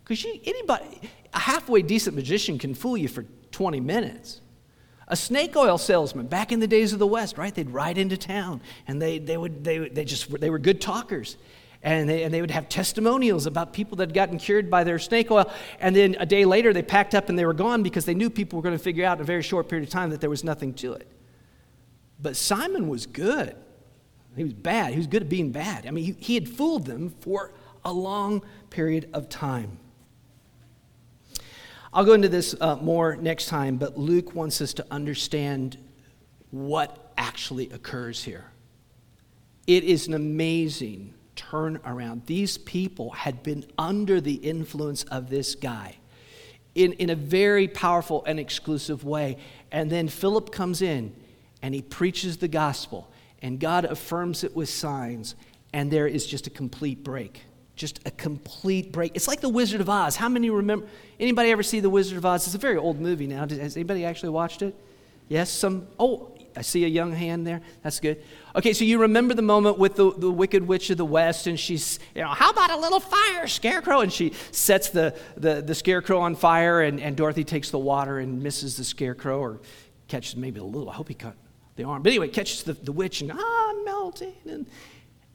Because 0.04 0.26
anybody, 0.44 1.02
a 1.34 1.40
halfway 1.40 1.82
decent 1.82 2.16
magician 2.18 2.58
can 2.58 2.74
fool 2.74 2.98
you 2.98 3.08
for 3.08 3.26
20 3.52 3.80
minutes. 3.80 4.42
A 5.08 5.16
snake 5.16 5.56
oil 5.56 5.78
salesman 5.78 6.28
back 6.28 6.52
in 6.52 6.60
the 6.60 6.68
days 6.68 6.94
of 6.94 7.00
the 7.00 7.08
West, 7.08 7.38
right? 7.38 7.54
They'd 7.54 7.70
ride 7.70 7.98
into 7.98 8.18
town 8.18 8.62
and 8.88 9.02
they, 9.02 9.20
they, 9.20 9.38
would, 9.38 9.64
they, 9.64 9.90
they 9.90 10.06
just 10.06 10.32
they 10.40 10.50
were 10.50 10.60
good 10.60 10.80
talkers. 10.82 11.38
And 11.86 12.10
they, 12.10 12.24
and 12.24 12.34
they 12.34 12.40
would 12.40 12.52
have 12.52 12.70
testimonials 12.70 13.46
about 13.46 13.74
people 13.74 13.98
that 13.98 14.08
had 14.08 14.14
gotten 14.16 14.38
cured 14.38 14.72
by 14.72 14.86
their 14.86 14.98
snake 14.98 15.30
oil. 15.30 15.52
And 15.82 15.94
then 15.94 16.16
a 16.18 16.26
day 16.26 16.46
later, 16.46 16.72
they 16.72 16.82
packed 16.82 17.14
up 17.14 17.28
and 17.28 17.38
they 17.38 17.46
were 17.46 17.54
gone 17.54 17.84
because 17.84 18.06
they 18.06 18.14
knew 18.14 18.30
people 18.30 18.58
were 18.58 18.64
going 18.64 18.78
to 18.78 18.82
figure 18.82 19.06
out 19.06 19.18
in 19.18 19.22
a 19.22 19.26
very 19.26 19.44
short 19.44 19.68
period 19.68 19.86
of 19.86 19.92
time 19.92 20.10
that 20.12 20.22
there 20.22 20.30
was 20.30 20.46
nothing 20.46 20.74
to 20.76 20.94
it. 20.94 21.06
But 22.22 22.38
Simon 22.38 22.88
was 22.88 23.06
good. 23.06 23.58
He 24.38 24.46
was 24.46 24.54
bad. 24.54 24.94
He 24.94 24.98
was 24.98 25.08
good 25.08 25.24
at 25.24 25.30
being 25.30 25.52
bad. 25.52 25.86
I 25.86 25.92
mean, 25.92 26.06
he, 26.06 26.16
he 26.18 26.36
had 26.36 26.48
fooled 26.48 26.86
them 26.86 27.14
for 27.20 27.52
a 27.84 27.92
long 27.92 28.44
period 28.70 29.10
of 29.14 29.28
time. 29.28 29.78
I'll 31.96 32.06
go 32.06 32.14
into 32.14 32.30
this 32.30 32.56
uh, 32.60 32.78
more 32.78 33.16
next 33.18 33.46
time, 33.46 33.78
but 33.78 34.00
Luke 34.00 34.34
wants 34.34 34.62
us 34.62 34.74
to 34.74 34.86
understand 34.90 35.78
what 36.50 37.14
actually 37.18 37.70
occurs 37.70 38.24
here. 38.24 38.46
It 39.68 39.84
is 39.84 40.08
an 40.08 40.16
amazing 40.16 41.14
turnaround. 41.36 42.26
These 42.26 42.58
people 42.58 43.12
had 43.12 43.44
been 43.44 43.64
under 43.78 44.20
the 44.20 44.34
influence 44.34 45.04
of 45.04 45.30
this 45.30 45.54
guy 45.54 45.98
in, 46.74 46.94
in 46.94 47.12
a 47.12 47.16
very 47.16 47.68
powerful 47.68 48.24
and 48.26 48.40
exclusive 48.40 49.04
way. 49.04 49.38
And 49.72 49.92
then 49.92 50.08
Philip 50.08 50.52
comes 50.52 50.82
in 50.82 51.16
and 51.62 51.76
he 51.76 51.84
preaches 51.84 52.38
the 52.38 52.48
gospel, 52.48 53.12
and 53.40 53.60
God 53.60 53.86
affirms 53.86 54.44
it 54.44 54.56
with 54.56 54.68
signs, 54.68 55.36
and 55.72 55.92
there 55.92 56.08
is 56.08 56.26
just 56.26 56.48
a 56.48 56.50
complete 56.50 57.04
break 57.04 57.44
just 57.76 58.00
a 58.06 58.12
complete 58.12 58.92
break. 58.92 59.16
It's 59.16 59.28
like 59.28 59.42
The 59.42 59.50
Wizard 59.50 59.82
of 59.82 59.90
Oz. 59.90 60.16
How 60.16 60.30
many 60.30 60.50
remember? 60.50 60.88
Anybody 61.20 61.52
ever 61.52 61.64
see 61.64 61.80
The 61.80 61.90
Wizard 61.90 62.18
of 62.18 62.26
Oz? 62.26 62.46
It's 62.46 62.56
a 62.56 62.60
very 62.60 62.78
old 62.78 63.00
movie 63.00 63.28
now. 63.28 63.48
Has 63.48 63.76
anybody 63.76 64.06
actually 64.06 64.30
watched 64.30 64.62
it? 64.62 64.76
Yes, 65.28 65.50
some. 65.50 65.88
Oh, 66.00 66.32
I 66.56 66.62
see 66.62 66.84
a 66.86 66.88
young 66.88 67.12
hand 67.12 67.48
there. 67.48 67.62
That's 67.82 68.00
good. 68.00 68.22
Okay, 68.56 68.74
so 68.74 68.84
you 68.84 69.00
remember 69.00 69.34
the 69.34 69.42
moment 69.42 69.80
with 69.80 69.96
the, 69.96 70.14
the 70.14 70.30
Wicked 70.30 70.68
Witch 70.68 70.90
of 70.92 70.98
the 70.98 71.06
West, 71.06 71.48
and 71.48 71.60
she's, 71.60 72.00
you 72.14 72.22
know, 72.22 72.28
how 72.28 72.52
about 72.52 72.70
a 72.70 72.78
little 72.78 73.00
fire, 73.00 73.48
Scarecrow? 73.48 74.02
And 74.02 74.14
she 74.14 74.34
sets 74.52 74.90
the, 74.90 75.18
the, 75.36 75.62
the 75.62 75.74
Scarecrow 75.74 76.20
on 76.20 76.36
fire, 76.36 76.82
and, 76.82 77.00
and 77.00 77.16
Dorothy 77.16 77.44
takes 77.44 77.72
the 77.72 77.80
water 77.80 78.20
and 78.20 78.44
misses 78.44 78.78
the 78.78 78.84
Scarecrow 78.84 79.40
or 79.40 79.62
catches 80.08 80.36
maybe 80.36 80.60
a 80.60 80.64
little. 80.64 80.90
I 80.90 80.94
hope 80.94 81.08
he 81.08 81.16
cut 81.16 81.36
the 81.76 81.86
arm. 81.86 82.04
But 82.04 82.10
anyway, 82.10 82.28
catches 82.28 82.64
the, 82.64 82.74
the 82.74 82.92
witch 82.92 83.22
and 83.22 83.32
ah, 83.34 83.70
I'm 83.70 83.86
melting. 83.86 84.34
And, 84.48 84.68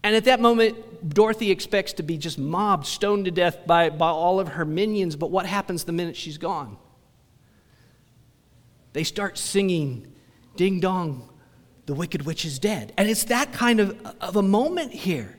and 0.02 0.14
at 0.14 0.24
that 0.24 0.40
moment, 0.40 1.12
Dorothy 1.14 1.50
expects 1.50 1.94
to 1.94 2.02
be 2.02 2.18
just 2.18 2.38
mobbed, 2.38 2.86
stoned 2.86 3.24
to 3.24 3.30
death 3.30 3.66
by, 3.66 3.90
by 3.90 4.08
all 4.08 4.40
of 4.40 4.48
her 4.48 4.64
minions. 4.64 5.16
But 5.16 5.30
what 5.30 5.46
happens 5.46 5.84
the 5.84 5.92
minute 5.92 6.16
she's 6.16 6.38
gone? 6.38 6.76
They 8.92 9.04
start 9.04 9.38
singing, 9.38 10.12
Ding 10.56 10.80
dong, 10.80 11.28
the 11.86 11.94
wicked 11.94 12.26
witch 12.26 12.44
is 12.44 12.58
dead. 12.58 12.92
And 12.98 13.08
it's 13.08 13.24
that 13.24 13.52
kind 13.52 13.78
of, 13.78 13.96
of 14.20 14.36
a 14.36 14.42
moment 14.42 14.92
here. 14.92 15.38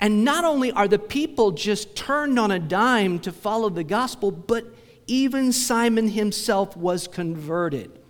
And 0.00 0.24
not 0.24 0.44
only 0.44 0.72
are 0.72 0.88
the 0.88 0.98
people 0.98 1.52
just 1.52 1.94
turned 1.94 2.38
on 2.38 2.50
a 2.50 2.58
dime 2.58 3.20
to 3.20 3.30
follow 3.30 3.68
the 3.68 3.84
gospel, 3.84 4.32
but 4.32 4.64
even 5.06 5.52
Simon 5.52 6.08
himself 6.08 6.76
was 6.76 7.06
converted, 7.06 8.00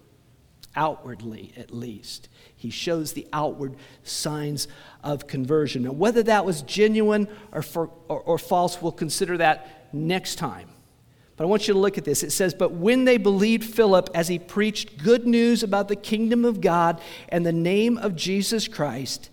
outwardly 0.74 1.52
at 1.56 1.70
least. 1.70 2.29
He 2.60 2.68
shows 2.68 3.14
the 3.14 3.26
outward 3.32 3.74
signs 4.04 4.68
of 5.02 5.26
conversion. 5.26 5.84
Now, 5.84 5.92
whether 5.92 6.22
that 6.24 6.44
was 6.44 6.60
genuine 6.60 7.26
or, 7.52 7.62
for, 7.62 7.88
or, 8.06 8.20
or 8.20 8.36
false, 8.36 8.82
we'll 8.82 8.92
consider 8.92 9.38
that 9.38 9.94
next 9.94 10.34
time. 10.34 10.68
But 11.38 11.44
I 11.44 11.46
want 11.46 11.66
you 11.66 11.72
to 11.72 11.80
look 11.80 11.96
at 11.96 12.04
this. 12.04 12.22
It 12.22 12.32
says, 12.32 12.52
But 12.52 12.72
when 12.72 13.06
they 13.06 13.16
believed 13.16 13.64
Philip 13.64 14.10
as 14.14 14.28
he 14.28 14.38
preached 14.38 15.02
good 15.02 15.26
news 15.26 15.62
about 15.62 15.88
the 15.88 15.96
kingdom 15.96 16.44
of 16.44 16.60
God 16.60 17.00
and 17.30 17.46
the 17.46 17.50
name 17.52 17.96
of 17.96 18.14
Jesus 18.14 18.68
Christ, 18.68 19.30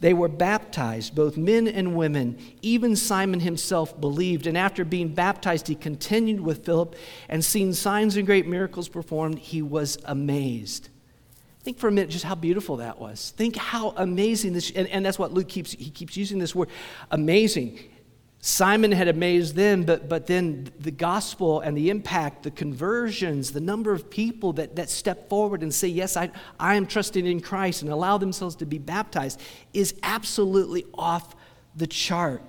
they 0.00 0.14
were 0.14 0.28
baptized, 0.28 1.14
both 1.14 1.36
men 1.36 1.68
and 1.68 1.94
women. 1.94 2.38
Even 2.62 2.96
Simon 2.96 3.40
himself 3.40 4.00
believed. 4.00 4.46
And 4.46 4.56
after 4.56 4.86
being 4.86 5.08
baptized, 5.08 5.68
he 5.68 5.74
continued 5.74 6.40
with 6.40 6.64
Philip 6.64 6.96
and 7.28 7.44
seeing 7.44 7.74
signs 7.74 8.16
and 8.16 8.24
great 8.24 8.46
miracles 8.46 8.88
performed. 8.88 9.38
He 9.38 9.60
was 9.60 9.98
amazed. 10.06 10.88
Think 11.62 11.78
for 11.78 11.88
a 11.88 11.92
minute 11.92 12.10
just 12.10 12.24
how 12.24 12.34
beautiful 12.34 12.78
that 12.78 12.98
was. 12.98 13.34
Think 13.36 13.56
how 13.56 13.92
amazing 13.96 14.54
this, 14.54 14.70
and, 14.70 14.88
and 14.88 15.04
that's 15.04 15.18
what 15.18 15.32
Luke 15.32 15.48
keeps, 15.48 15.72
he 15.72 15.90
keeps 15.90 16.16
using 16.16 16.38
this 16.38 16.54
word, 16.54 16.70
amazing. 17.10 17.78
Simon 18.42 18.90
had 18.92 19.08
amazed 19.08 19.54
them, 19.54 19.84
but, 19.84 20.08
but 20.08 20.26
then 20.26 20.70
the 20.78 20.90
gospel 20.90 21.60
and 21.60 21.76
the 21.76 21.90
impact, 21.90 22.42
the 22.42 22.50
conversions, 22.50 23.52
the 23.52 23.60
number 23.60 23.92
of 23.92 24.08
people 24.08 24.54
that, 24.54 24.76
that 24.76 24.88
step 24.88 25.28
forward 25.28 25.62
and 25.62 25.74
say, 25.74 25.88
Yes, 25.88 26.16
I, 26.16 26.30
I 26.58 26.76
am 26.76 26.86
trusting 26.86 27.26
in 27.26 27.40
Christ 27.40 27.82
and 27.82 27.90
allow 27.90 28.16
themselves 28.16 28.56
to 28.56 28.66
be 28.66 28.78
baptized 28.78 29.42
is 29.74 29.94
absolutely 30.02 30.86
off 30.94 31.36
the 31.76 31.86
chart. 31.86 32.42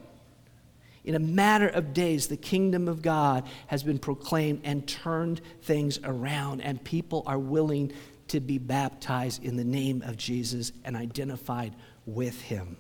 In 1.04 1.16
a 1.16 1.20
matter 1.20 1.68
of 1.68 1.94
days, 1.94 2.28
the 2.28 2.38
kingdom 2.38 2.88
of 2.88 3.02
God 3.02 3.46
has 3.68 3.84
been 3.84 3.98
proclaimed 3.98 4.62
and 4.64 4.88
turned 4.88 5.42
things 5.64 6.00
around, 6.04 6.62
and 6.62 6.82
people 6.84 7.24
are 7.26 7.40
willing 7.40 7.92
to 8.32 8.40
be 8.40 8.58
baptized 8.58 9.44
in 9.44 9.58
the 9.58 9.64
name 9.64 10.02
of 10.04 10.16
Jesus 10.16 10.72
and 10.86 10.96
identified 10.96 11.76
with 12.06 12.42
him. 12.42 12.78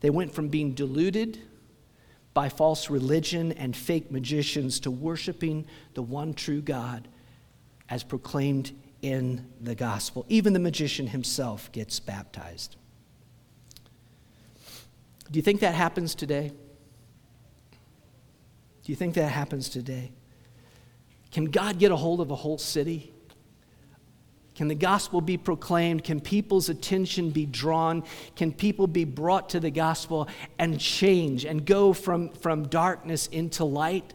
They 0.00 0.10
went 0.10 0.34
from 0.34 0.48
being 0.48 0.72
deluded 0.72 1.38
by 2.34 2.48
false 2.48 2.90
religion 2.90 3.52
and 3.52 3.76
fake 3.76 4.10
magicians 4.10 4.80
to 4.80 4.90
worshiping 4.90 5.64
the 5.94 6.02
one 6.02 6.34
true 6.34 6.60
God 6.60 7.06
as 7.88 8.02
proclaimed 8.02 8.72
in 9.00 9.46
the 9.60 9.76
gospel. 9.76 10.26
Even 10.28 10.52
the 10.52 10.58
magician 10.58 11.06
himself 11.06 11.70
gets 11.70 12.00
baptized. 12.00 12.74
Do 15.30 15.38
you 15.38 15.42
think 15.42 15.60
that 15.60 15.76
happens 15.76 16.16
today? 16.16 16.48
Do 18.82 18.92
you 18.92 18.96
think 18.96 19.14
that 19.14 19.30
happens 19.30 19.68
today? 19.68 20.10
Can 21.30 21.44
God 21.44 21.78
get 21.78 21.92
a 21.92 21.96
hold 21.96 22.20
of 22.20 22.32
a 22.32 22.36
whole 22.36 22.58
city? 22.58 23.13
Can 24.54 24.68
the 24.68 24.74
gospel 24.74 25.20
be 25.20 25.36
proclaimed? 25.36 26.04
Can 26.04 26.20
people's 26.20 26.68
attention 26.68 27.30
be 27.30 27.44
drawn? 27.44 28.04
Can 28.36 28.52
people 28.52 28.86
be 28.86 29.04
brought 29.04 29.48
to 29.50 29.60
the 29.60 29.70
gospel 29.70 30.28
and 30.58 30.80
change 30.80 31.44
and 31.44 31.64
go 31.64 31.92
from, 31.92 32.30
from 32.30 32.68
darkness 32.68 33.26
into 33.26 33.64
light? 33.64 34.14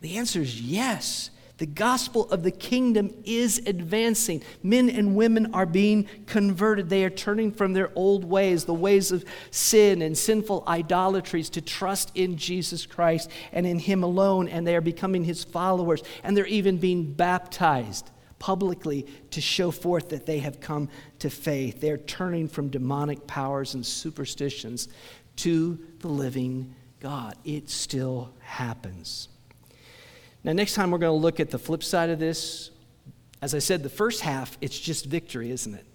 The 0.00 0.18
answer 0.18 0.40
is 0.40 0.60
yes. 0.60 1.30
The 1.58 1.66
gospel 1.66 2.28
of 2.32 2.42
the 2.42 2.50
kingdom 2.50 3.14
is 3.22 3.62
advancing. 3.66 4.42
Men 4.64 4.90
and 4.90 5.14
women 5.14 5.54
are 5.54 5.66
being 5.66 6.08
converted. 6.26 6.88
They 6.88 7.04
are 7.04 7.10
turning 7.10 7.52
from 7.52 7.72
their 7.72 7.92
old 7.94 8.24
ways, 8.24 8.64
the 8.64 8.74
ways 8.74 9.12
of 9.12 9.24
sin 9.52 10.02
and 10.02 10.18
sinful 10.18 10.64
idolatries, 10.66 11.48
to 11.50 11.60
trust 11.60 12.10
in 12.16 12.36
Jesus 12.36 12.84
Christ 12.84 13.30
and 13.52 13.64
in 13.64 13.78
Him 13.78 14.02
alone. 14.02 14.48
And 14.48 14.66
they 14.66 14.74
are 14.74 14.80
becoming 14.80 15.22
His 15.22 15.44
followers. 15.44 16.02
And 16.24 16.36
they're 16.36 16.46
even 16.46 16.78
being 16.78 17.12
baptized 17.12 18.10
publicly 18.42 19.06
to 19.30 19.40
show 19.40 19.70
forth 19.70 20.08
that 20.08 20.26
they 20.26 20.40
have 20.40 20.58
come 20.58 20.88
to 21.20 21.30
faith. 21.30 21.80
They're 21.80 21.96
turning 21.96 22.48
from 22.48 22.70
demonic 22.70 23.24
powers 23.28 23.74
and 23.74 23.86
superstitions 23.86 24.88
to 25.36 25.78
the 26.00 26.08
living 26.08 26.74
God. 26.98 27.36
It 27.44 27.70
still 27.70 28.34
happens. 28.40 29.28
Now, 30.42 30.54
next 30.54 30.74
time 30.74 30.90
we're 30.90 30.98
going 30.98 31.16
to 31.16 31.22
look 31.22 31.38
at 31.38 31.50
the 31.50 31.58
flip 31.58 31.84
side 31.84 32.10
of 32.10 32.18
this. 32.18 32.72
As 33.40 33.54
I 33.54 33.60
said, 33.60 33.84
the 33.84 33.88
first 33.88 34.22
half, 34.22 34.58
it's 34.60 34.76
just 34.76 35.06
victory, 35.06 35.52
isn't 35.52 35.74
it? 35.74 35.86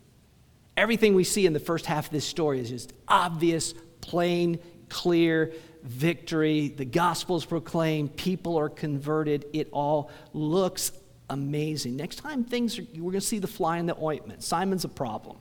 Everything 0.77 1.15
we 1.15 1.25
see 1.25 1.45
in 1.45 1.51
the 1.51 1.59
first 1.59 1.85
half 1.85 2.05
of 2.05 2.11
this 2.13 2.23
story 2.23 2.61
is 2.61 2.69
just 2.69 2.93
obvious, 3.09 3.73
plain, 3.99 4.57
clear 4.87 5.51
victory. 5.83 6.69
The 6.69 6.85
gospel 6.85 7.35
is 7.35 7.43
proclaimed, 7.43 8.15
people 8.15 8.57
are 8.57 8.69
converted. 8.69 9.47
It 9.51 9.67
all 9.73 10.11
looks 10.31 10.93
amazing. 11.29 11.95
Next 11.95 12.17
time, 12.17 12.43
things 12.43 12.79
are, 12.79 12.83
we're 12.95 13.11
going 13.11 13.13
to 13.13 13.21
see 13.21 13.39
the 13.39 13.47
fly 13.47 13.77
in 13.77 13.85
the 13.85 13.97
ointment. 14.01 14.43
Simon's 14.43 14.85
a 14.85 14.89
problem. 14.89 15.37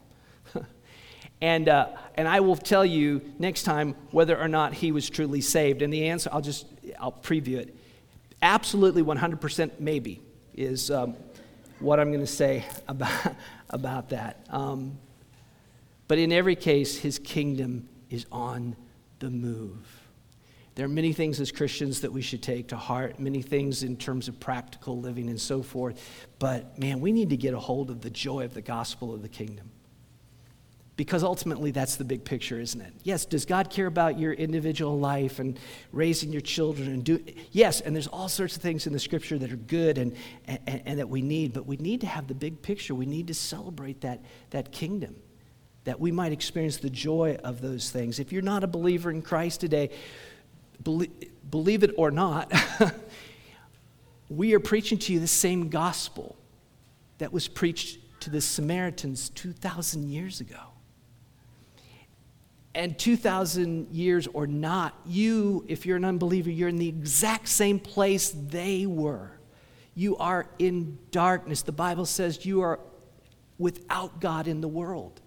and, 1.40 1.68
uh, 1.68 1.88
and 2.14 2.26
I 2.26 2.40
will 2.40 2.56
tell 2.56 2.84
you 2.84 3.22
next 3.38 3.62
time 3.62 3.94
whether 4.10 4.38
or 4.38 4.48
not 4.48 4.74
he 4.74 4.92
was 4.92 5.08
truly 5.08 5.40
saved. 5.40 5.82
And 5.82 5.92
the 5.92 6.08
answer, 6.08 6.30
I'll 6.32 6.40
just, 6.40 6.66
I'll 6.98 7.12
preview 7.12 7.58
it. 7.58 7.76
Absolutely 8.42 9.02
100% 9.02 9.80
maybe 9.80 10.20
is 10.54 10.90
um, 10.90 11.16
what 11.78 12.00
I'm 12.00 12.08
going 12.08 12.20
to 12.20 12.26
say 12.26 12.64
about, 12.88 13.34
about 13.70 14.08
that. 14.10 14.46
Um, 14.50 14.98
but 16.08 16.18
in 16.18 16.32
every 16.32 16.56
case, 16.56 16.98
his 16.98 17.18
kingdom 17.18 17.88
is 18.10 18.26
on 18.30 18.76
the 19.18 19.30
move. 19.30 19.95
There 20.76 20.84
are 20.84 20.90
many 20.90 21.14
things 21.14 21.40
as 21.40 21.50
Christians 21.50 22.02
that 22.02 22.12
we 22.12 22.20
should 22.20 22.42
take 22.42 22.68
to 22.68 22.76
heart, 22.76 23.18
many 23.18 23.40
things 23.40 23.82
in 23.82 23.96
terms 23.96 24.28
of 24.28 24.38
practical 24.38 25.00
living 25.00 25.30
and 25.30 25.40
so 25.40 25.62
forth. 25.62 25.98
But 26.38 26.78
man, 26.78 27.00
we 27.00 27.12
need 27.12 27.30
to 27.30 27.36
get 27.36 27.54
a 27.54 27.58
hold 27.58 27.90
of 27.90 28.02
the 28.02 28.10
joy 28.10 28.44
of 28.44 28.52
the 28.52 28.60
gospel 28.60 29.14
of 29.14 29.22
the 29.22 29.28
kingdom. 29.28 29.70
Because 30.96 31.22
ultimately, 31.22 31.70
that's 31.70 31.96
the 31.96 32.04
big 32.04 32.24
picture, 32.24 32.60
isn't 32.60 32.80
it? 32.80 32.92
Yes, 33.04 33.24
does 33.24 33.46
God 33.46 33.70
care 33.70 33.86
about 33.86 34.18
your 34.18 34.34
individual 34.34 34.98
life 34.98 35.38
and 35.38 35.58
raising 35.92 36.30
your 36.30 36.40
children 36.42 36.88
and 36.88 37.04
do 37.04 37.22
yes, 37.52 37.80
and 37.80 37.94
there's 37.94 38.06
all 38.06 38.28
sorts 38.28 38.56
of 38.56 38.62
things 38.62 38.86
in 38.86 38.94
the 38.94 38.98
scripture 38.98 39.38
that 39.38 39.52
are 39.52 39.56
good 39.56 39.98
and, 39.98 40.14
and, 40.46 40.82
and 40.86 40.98
that 40.98 41.08
we 41.08 41.20
need, 41.22 41.52
but 41.52 41.66
we 41.66 41.76
need 41.76 42.02
to 42.02 42.06
have 42.06 42.28
the 42.28 42.34
big 42.34 42.60
picture. 42.60 42.94
We 42.94 43.06
need 43.06 43.26
to 43.28 43.34
celebrate 43.34 44.02
that, 44.02 44.20
that 44.50 44.72
kingdom, 44.72 45.16
that 45.84 46.00
we 46.00 46.12
might 46.12 46.32
experience 46.32 46.78
the 46.78 46.90
joy 46.90 47.38
of 47.44 47.62
those 47.62 47.90
things. 47.90 48.18
If 48.18 48.32
you're 48.32 48.42
not 48.42 48.64
a 48.64 48.66
believer 48.66 49.10
in 49.10 49.20
Christ 49.20 49.60
today, 49.60 49.90
believe 50.82 51.82
it 51.82 51.92
or 51.96 52.10
not, 52.10 52.52
we 54.28 54.54
are 54.54 54.60
preaching 54.60 54.98
to 54.98 55.12
you 55.12 55.20
the 55.20 55.26
same 55.26 55.68
gospel 55.68 56.36
that 57.18 57.32
was 57.32 57.48
preached 57.48 57.98
to 58.20 58.30
the 58.30 58.40
Samaritans 58.40 59.30
2,000 59.30 60.08
years 60.08 60.40
ago. 60.40 60.60
And 62.74 62.98
2,000 62.98 63.90
years 63.90 64.26
or 64.26 64.46
not, 64.46 64.94
you, 65.06 65.64
if 65.66 65.86
you're 65.86 65.96
an 65.96 66.04
unbeliever, 66.04 66.50
you're 66.50 66.68
in 66.68 66.76
the 66.76 66.88
exact 66.88 67.48
same 67.48 67.78
place 67.78 68.30
they 68.30 68.84
were. 68.84 69.30
You 69.94 70.16
are 70.18 70.46
in 70.58 70.98
darkness. 71.10 71.62
The 71.62 71.72
Bible 71.72 72.04
says 72.04 72.44
you 72.44 72.60
are 72.60 72.80
without 73.58 74.20
God 74.20 74.46
in 74.46 74.60
the 74.60 74.68
world 74.68 75.22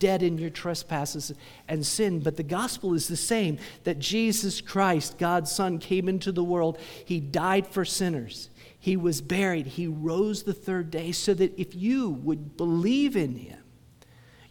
dead 0.00 0.24
in 0.24 0.38
your 0.38 0.50
trespasses 0.50 1.32
and 1.68 1.86
sin. 1.86 2.18
But 2.18 2.36
the 2.36 2.42
gospel 2.42 2.94
is 2.94 3.06
the 3.06 3.16
same 3.16 3.58
that 3.84 4.00
Jesus 4.00 4.60
Christ, 4.60 5.18
God's 5.18 5.52
Son, 5.52 5.78
came 5.78 6.08
into 6.08 6.32
the 6.32 6.42
world. 6.42 6.78
He 7.04 7.20
died 7.20 7.68
for 7.68 7.84
sinners. 7.84 8.50
He 8.80 8.96
was 8.96 9.20
buried. 9.20 9.66
He 9.68 9.86
rose 9.86 10.42
the 10.42 10.54
third 10.54 10.90
day 10.90 11.12
so 11.12 11.34
that 11.34 11.56
if 11.60 11.76
you 11.76 12.10
would 12.10 12.56
believe 12.56 13.14
in 13.14 13.36
him, 13.36 13.62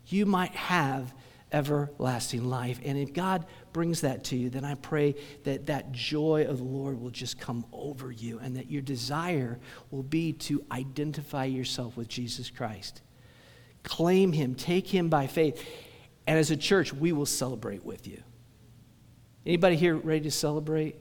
you 0.05 0.25
might 0.25 0.55
have 0.55 1.13
everlasting 1.51 2.47
life. 2.47 2.79
And 2.85 2.95
if 2.95 3.11
God 3.11 3.45
brings 3.73 4.01
that 4.01 4.23
to 4.25 4.37
you, 4.37 4.51
then 4.51 4.63
I 4.63 4.75
pray 4.75 5.15
that 5.45 5.65
that 5.65 5.91
joy 5.91 6.45
of 6.47 6.59
the 6.59 6.63
Lord 6.63 7.01
will 7.01 7.09
just 7.09 7.39
come 7.39 7.65
over 7.73 8.11
you 8.11 8.37
and 8.39 8.55
that 8.55 8.69
your 8.69 8.83
desire 8.83 9.59
will 9.89 10.03
be 10.03 10.31
to 10.33 10.63
identify 10.71 11.45
yourself 11.45 11.97
with 11.97 12.07
Jesus 12.07 12.51
Christ 12.51 13.01
claim 13.83 14.31
him, 14.31 14.55
take 14.55 14.87
him 14.87 15.09
by 15.09 15.27
faith. 15.27 15.63
And 16.27 16.37
as 16.37 16.51
a 16.51 16.57
church, 16.57 16.93
we 16.93 17.11
will 17.11 17.25
celebrate 17.25 17.83
with 17.83 18.07
you. 18.07 18.21
Anybody 19.45 19.75
here 19.75 19.95
ready 19.95 20.21
to 20.21 20.31
celebrate? 20.31 20.95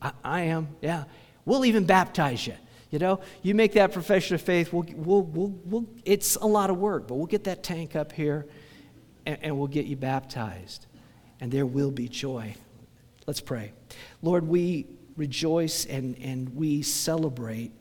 I, 0.00 0.12
I 0.22 0.40
am, 0.42 0.68
yeah. 0.80 1.04
We'll 1.44 1.64
even 1.64 1.84
baptize 1.84 2.46
you. 2.46 2.54
You 2.90 2.98
know, 2.98 3.20
you 3.42 3.54
make 3.54 3.72
that 3.72 3.92
profession 3.92 4.34
of 4.34 4.42
faith, 4.42 4.72
we'll, 4.72 4.86
we'll, 4.94 5.22
we'll, 5.22 5.48
we'll, 5.64 5.86
it's 6.04 6.36
a 6.36 6.46
lot 6.46 6.68
of 6.68 6.76
work, 6.76 7.08
but 7.08 7.14
we'll 7.14 7.26
get 7.26 7.44
that 7.44 7.62
tank 7.62 7.96
up 7.96 8.12
here 8.12 8.46
and, 9.24 9.38
and 9.40 9.58
we'll 9.58 9.66
get 9.66 9.86
you 9.86 9.96
baptized. 9.96 10.86
And 11.40 11.50
there 11.50 11.66
will 11.66 11.90
be 11.90 12.06
joy. 12.06 12.54
Let's 13.26 13.40
pray. 13.40 13.72
Lord, 14.20 14.46
we 14.46 14.86
rejoice 15.16 15.86
and, 15.86 16.16
and 16.18 16.54
we 16.54 16.82
celebrate 16.82 17.72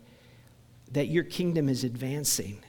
that 0.92 1.08
your 1.08 1.26
kingdom 1.26 1.68
is 1.70 1.84
advancing. 1.84 2.64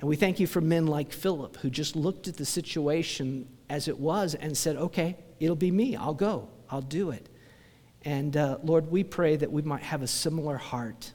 And 0.00 0.08
we 0.08 0.16
thank 0.16 0.40
you 0.40 0.46
for 0.46 0.62
men 0.62 0.86
like 0.86 1.12
Philip 1.12 1.58
who 1.58 1.68
just 1.68 1.94
looked 1.94 2.26
at 2.26 2.36
the 2.36 2.46
situation 2.46 3.46
as 3.68 3.86
it 3.86 4.00
was 4.00 4.34
and 4.34 4.56
said, 4.56 4.76
okay, 4.76 5.16
it'll 5.38 5.54
be 5.54 5.70
me. 5.70 5.94
I'll 5.94 6.14
go. 6.14 6.48
I'll 6.70 6.80
do 6.80 7.10
it. 7.10 7.28
And 8.02 8.34
uh, 8.34 8.58
Lord, 8.64 8.90
we 8.90 9.04
pray 9.04 9.36
that 9.36 9.52
we 9.52 9.60
might 9.60 9.82
have 9.82 10.00
a 10.00 10.06
similar 10.06 10.56
heart, 10.56 11.12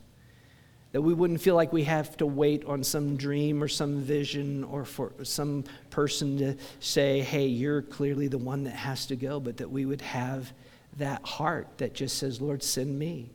that 0.91 1.01
we 1.01 1.15
wouldn't 1.15 1.41
feel 1.41 1.55
like 1.55 1.73
we 1.73 1.83
have 1.86 2.15
to 2.17 2.27
wait 2.27 2.63
on 2.65 2.83
some 2.83 3.17
dream 3.17 3.63
or 3.63 3.67
some 3.67 4.01
vision 4.01 4.63
or 4.63 4.86
for 4.86 5.13
some 5.23 5.63
person 5.89 6.38
to 6.38 6.55
say, 6.79 7.21
hey, 7.21 7.47
you're 7.47 7.81
clearly 7.81 8.27
the 8.27 8.38
one 8.38 8.65
that 8.65 8.75
has 8.75 9.07
to 9.07 9.15
go, 9.15 9.39
but 9.39 9.57
that 9.57 9.71
we 9.71 9.88
would 9.88 10.01
have 10.01 10.53
that 10.97 11.25
heart 11.25 11.67
that 11.77 11.95
just 11.95 12.19
says, 12.19 12.39
Lord, 12.39 12.61
send 12.61 12.97
me, 12.97 13.31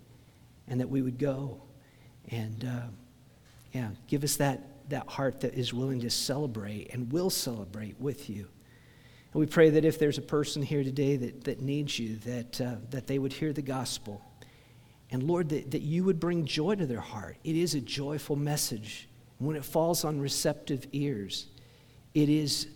and 0.68 0.80
that 0.80 0.88
we 0.88 1.02
would 1.02 1.18
go. 1.18 1.60
And 2.30 2.64
uh, 2.64 2.86
yeah, 3.72 3.88
give 4.06 4.22
us 4.22 4.36
that, 4.36 4.69
that 4.90 5.08
heart 5.08 5.40
that 5.40 5.54
is 5.54 5.72
willing 5.72 6.00
to 6.00 6.10
celebrate 6.10 6.90
and 6.92 7.12
will 7.12 7.30
celebrate 7.30 7.98
with 8.00 8.28
you. 8.28 8.48
And 9.32 9.40
we 9.40 9.46
pray 9.46 9.70
that 9.70 9.84
if 9.84 9.98
there's 9.98 10.18
a 10.18 10.22
person 10.22 10.62
here 10.62 10.82
today 10.82 11.16
that, 11.16 11.44
that 11.44 11.60
needs 11.60 11.98
you, 11.98 12.16
that, 12.16 12.60
uh, 12.60 12.74
that 12.90 13.06
they 13.06 13.18
would 13.18 13.32
hear 13.32 13.52
the 13.52 13.62
gospel. 13.62 14.22
And 15.10 15.22
Lord, 15.22 15.48
that, 15.50 15.70
that 15.70 15.82
you 15.82 16.04
would 16.04 16.20
bring 16.20 16.44
joy 16.44 16.74
to 16.76 16.86
their 16.86 17.00
heart. 17.00 17.36
It 17.44 17.56
is 17.56 17.74
a 17.74 17.80
joyful 17.80 18.36
message. 18.36 19.08
When 19.38 19.56
it 19.56 19.64
falls 19.64 20.04
on 20.04 20.20
receptive 20.20 20.86
ears, 20.92 21.46
it 22.14 22.28
is 22.28 22.68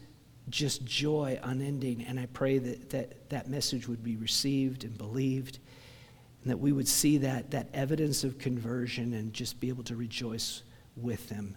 just 0.48 0.84
joy 0.84 1.38
unending. 1.42 2.04
And 2.04 2.18
I 2.18 2.26
pray 2.26 2.58
that 2.58 2.90
that, 2.90 3.30
that 3.30 3.48
message 3.48 3.88
would 3.88 4.02
be 4.02 4.16
received 4.16 4.84
and 4.84 4.96
believed, 4.96 5.58
and 6.42 6.50
that 6.50 6.58
we 6.58 6.72
would 6.72 6.88
see 6.88 7.18
that, 7.18 7.50
that 7.50 7.68
evidence 7.74 8.24
of 8.24 8.38
conversion 8.38 9.12
and 9.14 9.32
just 9.32 9.60
be 9.60 9.68
able 9.68 9.84
to 9.84 9.96
rejoice 9.96 10.62
with 10.96 11.28
them. 11.28 11.56